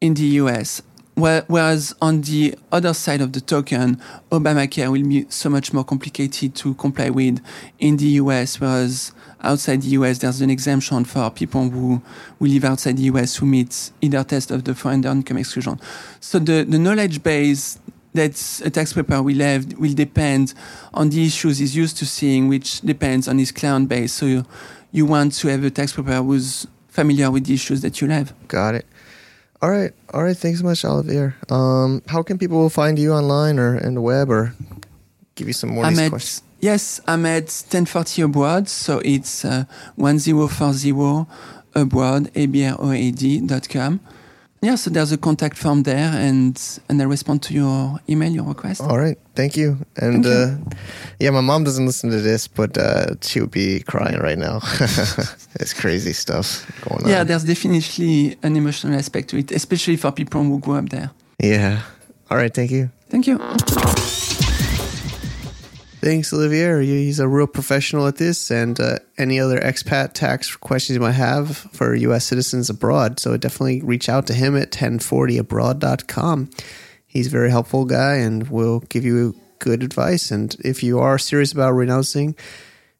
in 0.00 0.14
the 0.14 0.26
US. 0.42 0.82
Whereas 1.14 1.96
on 2.00 2.20
the 2.20 2.54
other 2.70 2.94
side 2.94 3.20
of 3.20 3.32
the 3.32 3.40
token, 3.40 4.00
Obamacare 4.30 4.92
will 4.92 5.02
be 5.02 5.26
so 5.28 5.50
much 5.50 5.72
more 5.72 5.82
complicated 5.82 6.54
to 6.54 6.74
comply 6.74 7.10
with 7.10 7.40
in 7.80 7.96
the 7.96 8.06
US, 8.22 8.60
whereas 8.60 9.10
outside 9.40 9.82
the 9.82 9.88
US, 9.88 10.18
there's 10.18 10.40
an 10.40 10.50
exemption 10.50 11.04
for 11.04 11.28
people 11.30 11.70
who, 11.70 12.00
who 12.38 12.46
live 12.46 12.64
outside 12.64 12.98
the 12.98 13.04
US 13.04 13.34
who 13.36 13.46
meet 13.46 13.90
either 14.00 14.22
test 14.22 14.52
of 14.52 14.62
the 14.62 14.76
foreign 14.76 15.04
income 15.04 15.38
exclusion. 15.38 15.80
So 16.20 16.38
the, 16.38 16.62
the 16.62 16.78
knowledge 16.78 17.20
base 17.24 17.80
that 18.14 18.62
a 18.64 18.70
tax 18.70 18.92
preparer 18.92 19.22
will 19.22 19.38
have 19.38 19.72
will 19.78 19.94
depend 19.94 20.54
on 20.94 21.10
the 21.10 21.26
issues 21.26 21.58
he's 21.58 21.76
used 21.76 21.96
to 21.98 22.06
seeing, 22.06 22.48
which 22.48 22.80
depends 22.80 23.26
on 23.28 23.38
his 23.38 23.52
client 23.52 23.88
base. 23.88 24.12
So 24.12 24.26
you, 24.26 24.46
you 24.92 25.06
want 25.06 25.32
to 25.34 25.48
have 25.48 25.64
a 25.64 25.70
tax 25.70 25.92
preparer 25.92 26.22
who's 26.22 26.66
familiar 26.88 27.30
with 27.30 27.46
the 27.46 27.54
issues 27.54 27.80
that 27.82 28.00
you'll 28.00 28.10
have. 28.10 28.32
Got 28.48 28.74
it. 28.74 28.86
All 29.60 29.70
right. 29.70 29.92
All 30.14 30.22
right. 30.22 30.36
Thanks 30.36 30.60
so 30.60 30.64
much, 30.64 30.84
Olivier. 30.84 31.34
Um, 31.48 32.02
how 32.06 32.22
can 32.22 32.38
people 32.38 32.68
find 32.70 32.98
you 32.98 33.12
online 33.12 33.58
or 33.58 33.76
in 33.76 33.94
the 33.94 34.00
web 34.00 34.30
or 34.30 34.54
give 35.34 35.48
you 35.48 35.52
some 35.52 35.70
more 35.70 35.84
I'm 35.84 35.94
these 35.94 36.00
at, 36.00 36.10
questions? 36.10 36.42
yes, 36.60 37.00
I'm 37.06 37.26
at 37.26 37.44
1040 37.44 38.22
abroad. 38.22 38.68
So 38.68 39.00
it's 39.04 39.44
uh, 39.44 39.64
1040 39.96 41.26
abroad, 41.74 42.30
A-B-R-O-A-D 42.34 43.40
dot 43.46 43.68
com. 43.68 44.00
Yeah, 44.60 44.74
so 44.74 44.90
there's 44.90 45.12
a 45.12 45.18
contact 45.18 45.56
form 45.56 45.84
there 45.84 46.10
and, 46.14 46.60
and 46.88 47.00
I 47.00 47.04
respond 47.04 47.42
to 47.44 47.54
your 47.54 48.00
email, 48.08 48.32
your 48.32 48.44
request. 48.44 48.80
All 48.80 48.98
right. 48.98 49.16
Thank 49.38 49.56
you. 49.56 49.78
And. 49.94 50.26
Uh, 50.26 50.56
yeah, 51.20 51.30
my 51.30 51.40
mom 51.40 51.62
doesn't 51.62 51.86
listen 51.86 52.10
to 52.10 52.20
this, 52.20 52.48
but 52.48 52.76
uh, 52.76 53.14
she 53.20 53.40
would 53.40 53.52
be 53.52 53.80
crying 53.80 54.18
right 54.18 54.36
now. 54.36 54.58
it's 55.60 55.72
crazy 55.72 56.12
stuff 56.12 56.66
going 56.88 57.04
on. 57.04 57.08
Yeah, 57.10 57.22
there's 57.22 57.44
definitely 57.44 58.36
an 58.42 58.56
emotional 58.56 58.94
aspect 58.94 59.30
to 59.30 59.38
it, 59.38 59.52
especially 59.52 59.96
for 59.96 60.10
people 60.10 60.42
who 60.42 60.58
grew 60.58 60.74
up 60.74 60.88
there. 60.88 61.12
Yeah. 61.40 61.82
All 62.30 62.36
right. 62.36 62.52
Thank 62.52 62.72
you. 62.72 62.90
Thank 63.10 63.28
you. 63.28 63.38
Thanks, 66.00 66.32
Olivier. 66.32 66.84
He's 66.84 67.20
a 67.20 67.28
real 67.28 67.46
professional 67.46 68.08
at 68.08 68.16
this 68.16 68.50
and 68.50 68.78
uh, 68.80 68.98
any 69.18 69.38
other 69.38 69.60
expat 69.60 70.14
tax 70.14 70.56
questions 70.56 70.94
you 70.94 71.00
might 71.00 71.12
have 71.12 71.56
for 71.56 71.94
U.S. 71.94 72.24
citizens 72.24 72.70
abroad. 72.70 73.20
So 73.20 73.36
definitely 73.36 73.82
reach 73.82 74.08
out 74.08 74.26
to 74.28 74.34
him 74.34 74.56
at 74.56 74.72
1040abroad.com. 74.72 76.50
He's 77.08 77.26
a 77.26 77.30
very 77.30 77.50
helpful 77.50 77.84
guy 77.84 78.16
and 78.16 78.48
will 78.48 78.80
give 78.80 79.04
you 79.04 79.34
good 79.58 79.82
advice. 79.82 80.30
And 80.30 80.54
if 80.64 80.82
you 80.82 81.00
are 81.00 81.18
serious 81.18 81.52
about 81.52 81.72
renouncing, 81.72 82.36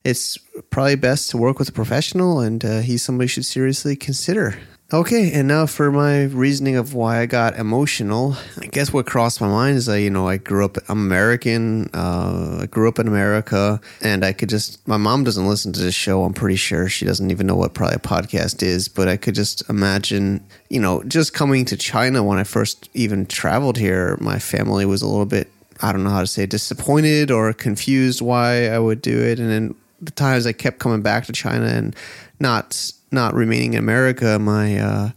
it's 0.04 0.38
probably 0.70 0.96
best 0.96 1.30
to 1.30 1.36
work 1.36 1.58
with 1.58 1.68
a 1.68 1.72
professional, 1.72 2.40
and 2.40 2.64
uh, 2.64 2.80
he's 2.80 3.04
somebody 3.04 3.26
you 3.26 3.28
should 3.28 3.44
seriously 3.44 3.94
consider. 3.94 4.58
Okay, 4.90 5.32
and 5.32 5.46
now 5.46 5.66
for 5.66 5.92
my 5.92 6.22
reasoning 6.24 6.76
of 6.76 6.94
why 6.94 7.20
I 7.20 7.26
got 7.26 7.58
emotional. 7.58 8.38
I 8.58 8.68
guess 8.68 8.90
what 8.90 9.04
crossed 9.04 9.38
my 9.38 9.46
mind 9.46 9.76
is 9.76 9.84
that, 9.84 10.00
you 10.00 10.08
know, 10.08 10.26
I 10.26 10.38
grew 10.38 10.64
up, 10.64 10.78
American, 10.88 11.90
uh, 11.92 12.60
I 12.62 12.66
grew 12.66 12.88
up 12.88 12.98
in 12.98 13.06
America, 13.06 13.82
and 14.00 14.24
I 14.24 14.32
could 14.32 14.48
just, 14.48 14.88
my 14.88 14.96
mom 14.96 15.24
doesn't 15.24 15.46
listen 15.46 15.74
to 15.74 15.80
this 15.80 15.94
show, 15.94 16.24
I'm 16.24 16.32
pretty 16.32 16.56
sure. 16.56 16.88
She 16.88 17.04
doesn't 17.04 17.30
even 17.30 17.46
know 17.46 17.54
what 17.54 17.74
probably 17.74 17.96
a 17.96 17.98
podcast 17.98 18.62
is, 18.62 18.88
but 18.88 19.08
I 19.08 19.18
could 19.18 19.34
just 19.34 19.68
imagine, 19.68 20.42
you 20.70 20.80
know, 20.80 21.02
just 21.02 21.34
coming 21.34 21.66
to 21.66 21.76
China 21.76 22.24
when 22.24 22.38
I 22.38 22.44
first 22.44 22.88
even 22.94 23.26
traveled 23.26 23.76
here, 23.76 24.16
my 24.22 24.38
family 24.38 24.86
was 24.86 25.02
a 25.02 25.06
little 25.06 25.26
bit, 25.26 25.52
I 25.82 25.92
don't 25.92 26.02
know 26.02 26.08
how 26.08 26.20
to 26.20 26.26
say, 26.26 26.46
disappointed 26.46 27.30
or 27.30 27.52
confused 27.52 28.22
why 28.22 28.68
I 28.68 28.78
would 28.78 29.02
do 29.02 29.22
it. 29.22 29.38
And 29.38 29.50
then 29.50 29.74
the 30.00 30.12
times 30.12 30.46
I 30.46 30.54
kept 30.54 30.78
coming 30.78 31.02
back 31.02 31.26
to 31.26 31.32
China 31.34 31.66
and 31.66 31.94
not 32.40 32.90
not 33.10 33.34
remaining 33.34 33.74
in 33.74 33.78
America, 33.78 34.38
my 34.38 34.78
uh, 34.78 35.10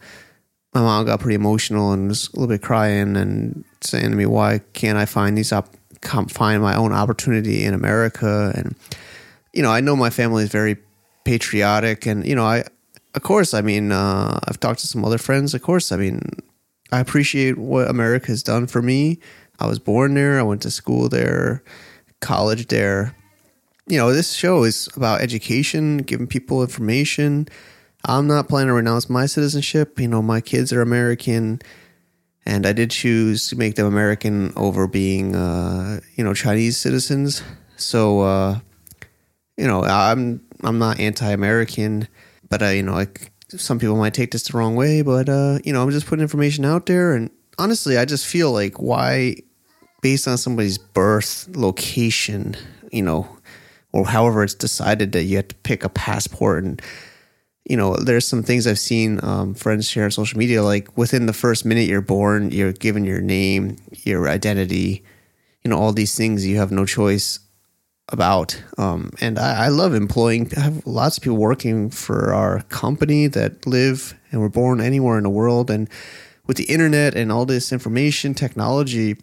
my 0.74 0.82
mom 0.82 1.06
got 1.06 1.20
pretty 1.20 1.36
emotional 1.36 1.92
and 1.92 2.08
was 2.08 2.30
a 2.30 2.40
little 2.40 2.48
bit 2.48 2.62
crying 2.62 3.16
and 3.18 3.64
saying 3.82 4.12
to 4.12 4.16
me, 4.16 4.26
"Why 4.26 4.62
can't 4.74 4.98
I 4.98 5.06
find 5.06 5.38
these? 5.38 5.54
Can't 6.02 6.32
find 6.32 6.62
my 6.62 6.76
own 6.76 6.94
opportunity 6.94 7.64
in 7.64 7.74
America?" 7.74 8.52
And 8.56 8.76
you 9.54 9.62
know, 9.62 9.72
I 9.72 9.82
know 9.82 9.96
my 9.96 10.10
family 10.10 10.44
is 10.44 10.50
very 10.50 10.78
patriotic, 11.26 12.06
and 12.06 12.26
you 12.26 12.36
know, 12.36 12.46
I 12.46 12.64
of 13.14 13.24
course, 13.24 13.54
I 13.54 13.62
mean, 13.62 13.92
uh, 13.92 14.40
I've 14.48 14.60
talked 14.60 14.80
to 14.82 14.88
some 14.88 15.04
other 15.04 15.18
friends. 15.18 15.54
Of 15.54 15.62
course, 15.62 15.92
I 15.92 15.98
mean, 15.98 16.22
I 16.92 17.00
appreciate 17.00 17.58
what 17.58 17.90
America 17.90 18.28
has 18.28 18.44
done 18.44 18.68
for 18.68 18.82
me. 18.82 19.20
I 19.60 19.68
was 19.68 19.80
born 19.80 20.14
there. 20.14 20.40
I 20.40 20.44
went 20.44 20.62
to 20.64 20.72
school 20.72 21.10
there, 21.10 21.64
college 22.20 22.68
there. 22.68 23.16
You 23.88 23.98
know, 23.98 24.14
this 24.14 24.34
show 24.34 24.64
is 24.64 24.88
about 24.96 25.22
education, 25.22 25.98
giving 26.00 26.28
people 26.28 26.62
information. 26.62 27.48
I'm 28.06 28.28
not 28.28 28.50
planning 28.50 28.68
to 28.68 28.74
renounce 28.74 29.10
my 29.10 29.26
citizenship. 29.26 30.00
You 30.00 30.08
know, 30.08 30.22
my 30.22 30.42
kids 30.42 30.74
are 30.74 30.82
American, 30.82 31.62
and 32.46 32.66
I 32.66 32.74
did 32.74 32.92
choose 32.92 33.50
to 33.50 33.56
make 33.56 33.76
them 33.76 33.86
American 33.86 34.54
over 34.56 34.88
being, 34.88 35.36
uh, 35.36 36.00
you 36.16 36.24
know, 36.24 36.34
Chinese 36.34 36.78
citizens. 36.78 37.44
So, 37.78 38.22
uh, 38.22 38.60
you 39.58 39.68
know, 39.68 39.84
I'm 39.84 40.42
I'm 40.64 40.80
not 40.80 41.00
anti-American, 41.00 42.08
but 42.50 42.64
I, 42.64 42.74
you 42.74 42.84
know, 42.84 42.94
like 42.94 43.32
some 43.50 43.80
people 43.80 43.98
might 43.98 44.14
take 44.14 44.32
this 44.32 44.44
the 44.44 44.58
wrong 44.58 44.76
way. 44.76 45.02
But 45.02 45.30
uh, 45.30 45.60
you 45.64 45.74
know, 45.74 45.84
I'm 45.84 45.92
just 45.92 46.08
putting 46.08 46.24
information 46.24 46.66
out 46.66 46.88
there, 46.88 47.14
and 47.14 47.30
honestly, 47.60 47.98
I 47.98 48.06
just 48.06 48.26
feel 48.26 48.52
like 48.52 48.82
why, 48.82 49.36
based 50.02 50.28
on 50.28 50.38
somebody's 50.38 50.78
birth 50.80 51.48
location, 51.56 52.56
you 52.92 53.04
know, 53.04 53.28
or 53.92 54.06
however 54.06 54.44
it's 54.44 54.56
decided 54.56 55.12
that 55.12 55.24
you 55.24 55.38
have 55.38 55.50
to 55.50 55.56
pick 55.56 55.84
a 55.84 55.90
passport 55.90 56.64
and 56.64 56.82
you 57.66 57.78
know 57.78 57.96
there's 57.96 58.28
some 58.28 58.44
things 58.44 58.66
i've 58.66 58.80
seen 58.80 59.20
um, 59.24 59.54
friends 59.54 59.88
share 59.88 60.06
on 60.06 60.12
social 60.12 60.38
media 60.38 60.64
like 60.64 60.98
within 60.98 61.26
the 61.26 61.34
first 61.34 61.66
minute 61.66 61.88
you're 61.88 62.02
born 62.02 62.52
you're 62.52 62.74
given 62.74 63.06
your 63.06 63.22
name 63.22 63.78
your 64.04 64.28
identity 64.28 65.04
you 65.64 65.70
know 65.70 65.78
all 65.78 65.94
these 65.94 66.16
things 66.16 66.46
you 66.46 66.58
have 66.58 66.72
no 66.72 66.86
choice 66.86 67.40
about. 68.12 68.62
Um, 68.78 69.12
and 69.20 69.40
I, 69.40 69.66
I 69.66 69.68
love 69.70 69.94
employing. 69.94 70.52
I 70.58 70.62
have 70.62 70.86
lots 70.86 71.18
of 71.18 71.24
people 71.24 71.38
working 71.38 71.90
for 71.90 72.34
our 72.34 72.62
company 72.64 73.28
that 73.28 73.66
live 73.66 74.14
and 74.32 74.42
were 74.42 74.50
born 74.50 74.82
anywhere 74.82 75.18
in 75.18 75.24
the 75.24 75.30
world. 75.30 75.72
And 75.72 75.90
with 76.46 76.58
the 76.58 76.66
internet 76.66 77.16
and 77.16 77.32
all 77.32 77.46
this 77.46 77.72
information 77.72 78.34
technology, 78.34 79.16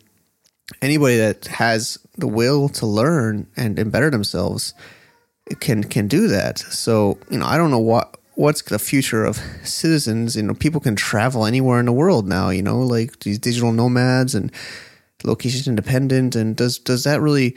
anybody 0.83 1.17
that 1.19 1.47
has 1.47 1.99
the 2.17 2.29
will 2.29 2.69
to 2.71 2.87
learn 2.87 3.47
and, 3.57 3.93
better 3.93 4.11
themselves 4.11 4.75
can 5.61 5.85
can 5.85 6.09
do 6.09 6.29
that. 6.29 6.59
So 6.59 7.19
you 7.31 7.39
know, 7.39 7.47
I 7.47 7.57
don't 7.57 7.71
know 7.71 7.79
what 7.79 8.17
what's 8.39 8.63
the 8.63 8.79
future 8.79 9.25
of 9.25 9.43
citizens. 9.65 10.37
You 10.37 10.45
know, 10.45 10.55
people 10.55 10.81
can 10.81 10.95
travel 10.95 11.45
anywhere 11.45 11.81
in 11.81 11.87
the 11.87 11.93
world 11.93 12.29
now. 12.29 12.51
You 12.51 12.63
know, 12.63 12.81
like 12.81 13.19
these 13.21 13.39
digital 13.39 13.73
nomads 13.73 14.35
and 14.35 14.53
location 15.25 15.71
independent. 15.71 16.37
And 16.37 16.55
does 16.55 16.79
does 16.79 17.03
that 17.03 17.21
really 17.21 17.57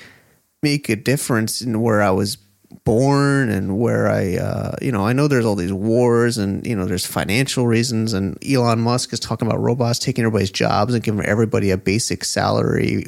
make 0.63 0.89
a 0.89 0.95
difference 0.95 1.61
in 1.61 1.82
where 1.82 2.01
I 2.01 2.09
was 2.09 2.38
born 2.84 3.49
and 3.49 3.77
where 3.77 4.09
I, 4.09 4.38
uh, 4.38 4.75
you 4.82 4.91
know, 4.91 5.05
I 5.05 5.13
know 5.13 5.27
there's 5.27 5.45
all 5.45 5.55
these 5.55 5.73
wars 5.73 6.38
and, 6.39 6.65
you 6.65 6.75
know, 6.75 6.86
there's 6.86 7.05
financial 7.05 7.67
reasons. 7.67 8.13
And 8.13 8.38
Elon 8.43 8.79
Musk 8.79 9.13
is 9.13 9.19
talking 9.19 9.47
about 9.47 9.59
robots 9.59 9.99
taking 9.99 10.23
everybody's 10.23 10.51
jobs 10.51 10.95
and 10.95 11.03
giving 11.03 11.25
everybody 11.25 11.69
a 11.69 11.77
basic 11.77 12.23
salary 12.23 13.05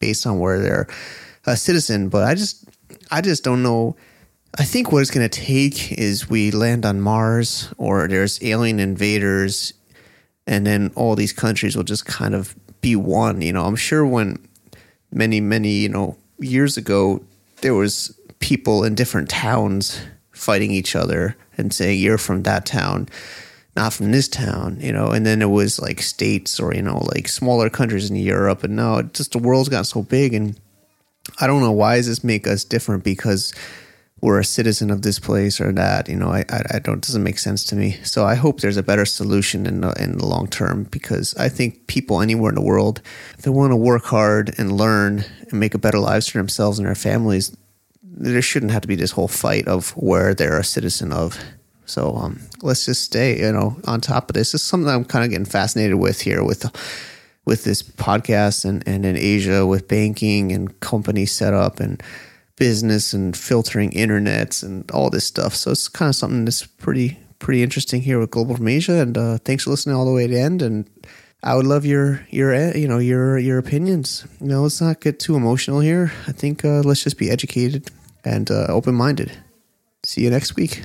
based 0.00 0.26
on 0.26 0.40
where 0.40 0.58
they're 0.58 0.88
a 1.46 1.56
citizen. 1.56 2.08
But 2.08 2.24
I 2.24 2.34
just, 2.34 2.64
I 3.12 3.20
just 3.20 3.44
don't 3.44 3.62
know. 3.62 3.94
I 4.56 4.64
think 4.64 4.92
what 4.92 5.00
it's 5.00 5.10
going 5.10 5.28
to 5.28 5.40
take 5.40 5.92
is 5.92 6.30
we 6.30 6.52
land 6.52 6.86
on 6.86 7.00
Mars 7.00 7.72
or 7.76 8.06
there's 8.06 8.40
alien 8.42 8.78
invaders 8.78 9.74
and 10.46 10.64
then 10.64 10.92
all 10.94 11.16
these 11.16 11.32
countries 11.32 11.76
will 11.76 11.84
just 11.84 12.06
kind 12.06 12.34
of 12.34 12.54
be 12.80 12.94
one. 12.94 13.40
You 13.42 13.52
know, 13.52 13.64
I'm 13.64 13.76
sure 13.76 14.06
when 14.06 14.38
many, 15.10 15.40
many, 15.40 15.70
you 15.70 15.88
know, 15.88 16.16
years 16.38 16.76
ago, 16.76 17.22
there 17.62 17.74
was 17.74 18.16
people 18.38 18.84
in 18.84 18.94
different 18.94 19.28
towns 19.28 20.00
fighting 20.30 20.70
each 20.70 20.94
other 20.94 21.36
and 21.56 21.72
saying 21.72 21.98
you're 21.98 22.18
from 22.18 22.42
that 22.42 22.66
town 22.66 23.08
not 23.76 23.92
from 23.92 24.12
this 24.12 24.28
town 24.28 24.76
you 24.80 24.92
know 24.92 25.10
and 25.10 25.24
then 25.24 25.40
it 25.40 25.48
was 25.48 25.80
like 25.80 26.02
states 26.02 26.60
or 26.60 26.74
you 26.74 26.82
know 26.82 26.98
like 27.14 27.26
smaller 27.28 27.70
countries 27.70 28.10
in 28.10 28.16
europe 28.16 28.62
and 28.62 28.76
now 28.76 28.98
it 28.98 29.14
just 29.14 29.32
the 29.32 29.38
world's 29.38 29.68
got 29.68 29.86
so 29.86 30.02
big 30.02 30.34
and 30.34 30.60
i 31.40 31.46
don't 31.46 31.60
know 31.60 31.72
why 31.72 31.96
does 31.96 32.06
this 32.06 32.24
make 32.24 32.46
us 32.46 32.64
different 32.64 33.02
because 33.04 33.54
we're 34.20 34.38
a 34.38 34.44
citizen 34.44 34.90
of 34.90 35.02
this 35.02 35.18
place 35.18 35.60
or 35.60 35.72
that 35.72 36.08
you 36.08 36.16
know 36.16 36.30
i 36.30 36.44
i, 36.48 36.62
I 36.74 36.78
don't 36.78 37.02
doesn't 37.02 37.22
make 37.22 37.38
sense 37.38 37.64
to 37.64 37.76
me 37.76 37.98
so 38.02 38.24
i 38.24 38.34
hope 38.34 38.60
there's 38.60 38.76
a 38.76 38.82
better 38.82 39.04
solution 39.04 39.66
in 39.66 39.80
the 39.82 39.92
in 40.02 40.18
the 40.18 40.26
long 40.26 40.48
term 40.48 40.84
because 40.84 41.34
i 41.36 41.48
think 41.48 41.86
people 41.86 42.20
anywhere 42.20 42.50
in 42.50 42.54
the 42.54 42.62
world 42.62 43.02
they 43.42 43.50
want 43.50 43.72
to 43.72 43.76
work 43.76 44.04
hard 44.04 44.54
and 44.58 44.72
learn 44.72 45.24
and 45.50 45.60
make 45.60 45.74
a 45.74 45.78
better 45.78 45.98
lives 45.98 46.28
for 46.28 46.38
themselves 46.38 46.78
and 46.78 46.86
their 46.86 46.94
families 46.94 47.56
there 48.16 48.42
shouldn't 48.42 48.72
have 48.72 48.82
to 48.82 48.88
be 48.88 48.94
this 48.94 49.10
whole 49.10 49.28
fight 49.28 49.66
of 49.66 49.90
where 49.90 50.34
they're 50.34 50.58
a 50.58 50.64
citizen 50.64 51.12
of. 51.12 51.38
So 51.86 52.14
um, 52.16 52.40
let's 52.62 52.86
just 52.86 53.02
stay, 53.02 53.40
you 53.40 53.52
know, 53.52 53.76
on 53.84 54.00
top 54.00 54.30
of 54.30 54.34
this. 54.34 54.52
This 54.52 54.62
is 54.62 54.66
something 54.66 54.88
I'm 54.88 55.04
kind 55.04 55.24
of 55.24 55.30
getting 55.30 55.44
fascinated 55.44 55.96
with 55.96 56.20
here 56.20 56.42
with 56.42 56.64
with 57.44 57.64
this 57.64 57.82
podcast 57.82 58.64
and, 58.64 58.82
and 58.86 59.04
in 59.04 59.18
Asia 59.18 59.66
with 59.66 59.86
banking 59.86 60.50
and 60.50 60.80
company 60.80 61.26
setup 61.26 61.78
and 61.78 62.02
business 62.56 63.12
and 63.12 63.36
filtering 63.36 63.90
internets 63.90 64.62
and 64.62 64.90
all 64.90 65.10
this 65.10 65.24
stuff. 65.24 65.54
So 65.54 65.72
it's 65.72 65.88
kind 65.88 66.08
of 66.08 66.16
something 66.16 66.44
that's 66.44 66.66
pretty 66.66 67.18
pretty 67.38 67.62
interesting 67.62 68.00
here 68.00 68.18
with 68.18 68.30
Global 68.30 68.56
from 68.56 68.68
Asia. 68.68 68.94
And 68.94 69.18
uh, 69.18 69.38
thanks 69.38 69.64
for 69.64 69.70
listening 69.70 69.96
all 69.96 70.06
the 70.06 70.12
way 70.12 70.26
to 70.26 70.32
the 70.32 70.40
end. 70.40 70.62
And 70.62 70.88
I 71.42 71.54
would 71.54 71.66
love 71.66 71.84
your 71.84 72.26
your 72.30 72.54
uh, 72.54 72.72
you 72.74 72.88
know 72.88 72.98
your 72.98 73.38
your 73.38 73.58
opinions. 73.58 74.26
You 74.40 74.48
know, 74.48 74.62
let's 74.62 74.80
not 74.80 75.00
get 75.00 75.20
too 75.20 75.36
emotional 75.36 75.80
here. 75.80 76.12
I 76.26 76.32
think 76.32 76.64
uh, 76.64 76.80
let's 76.80 77.04
just 77.04 77.18
be 77.18 77.30
educated 77.30 77.90
and 78.24 78.50
uh, 78.50 78.66
open 78.68 78.94
minded. 78.94 79.32
See 80.04 80.22
you 80.22 80.30
next 80.30 80.56
week. 80.56 80.84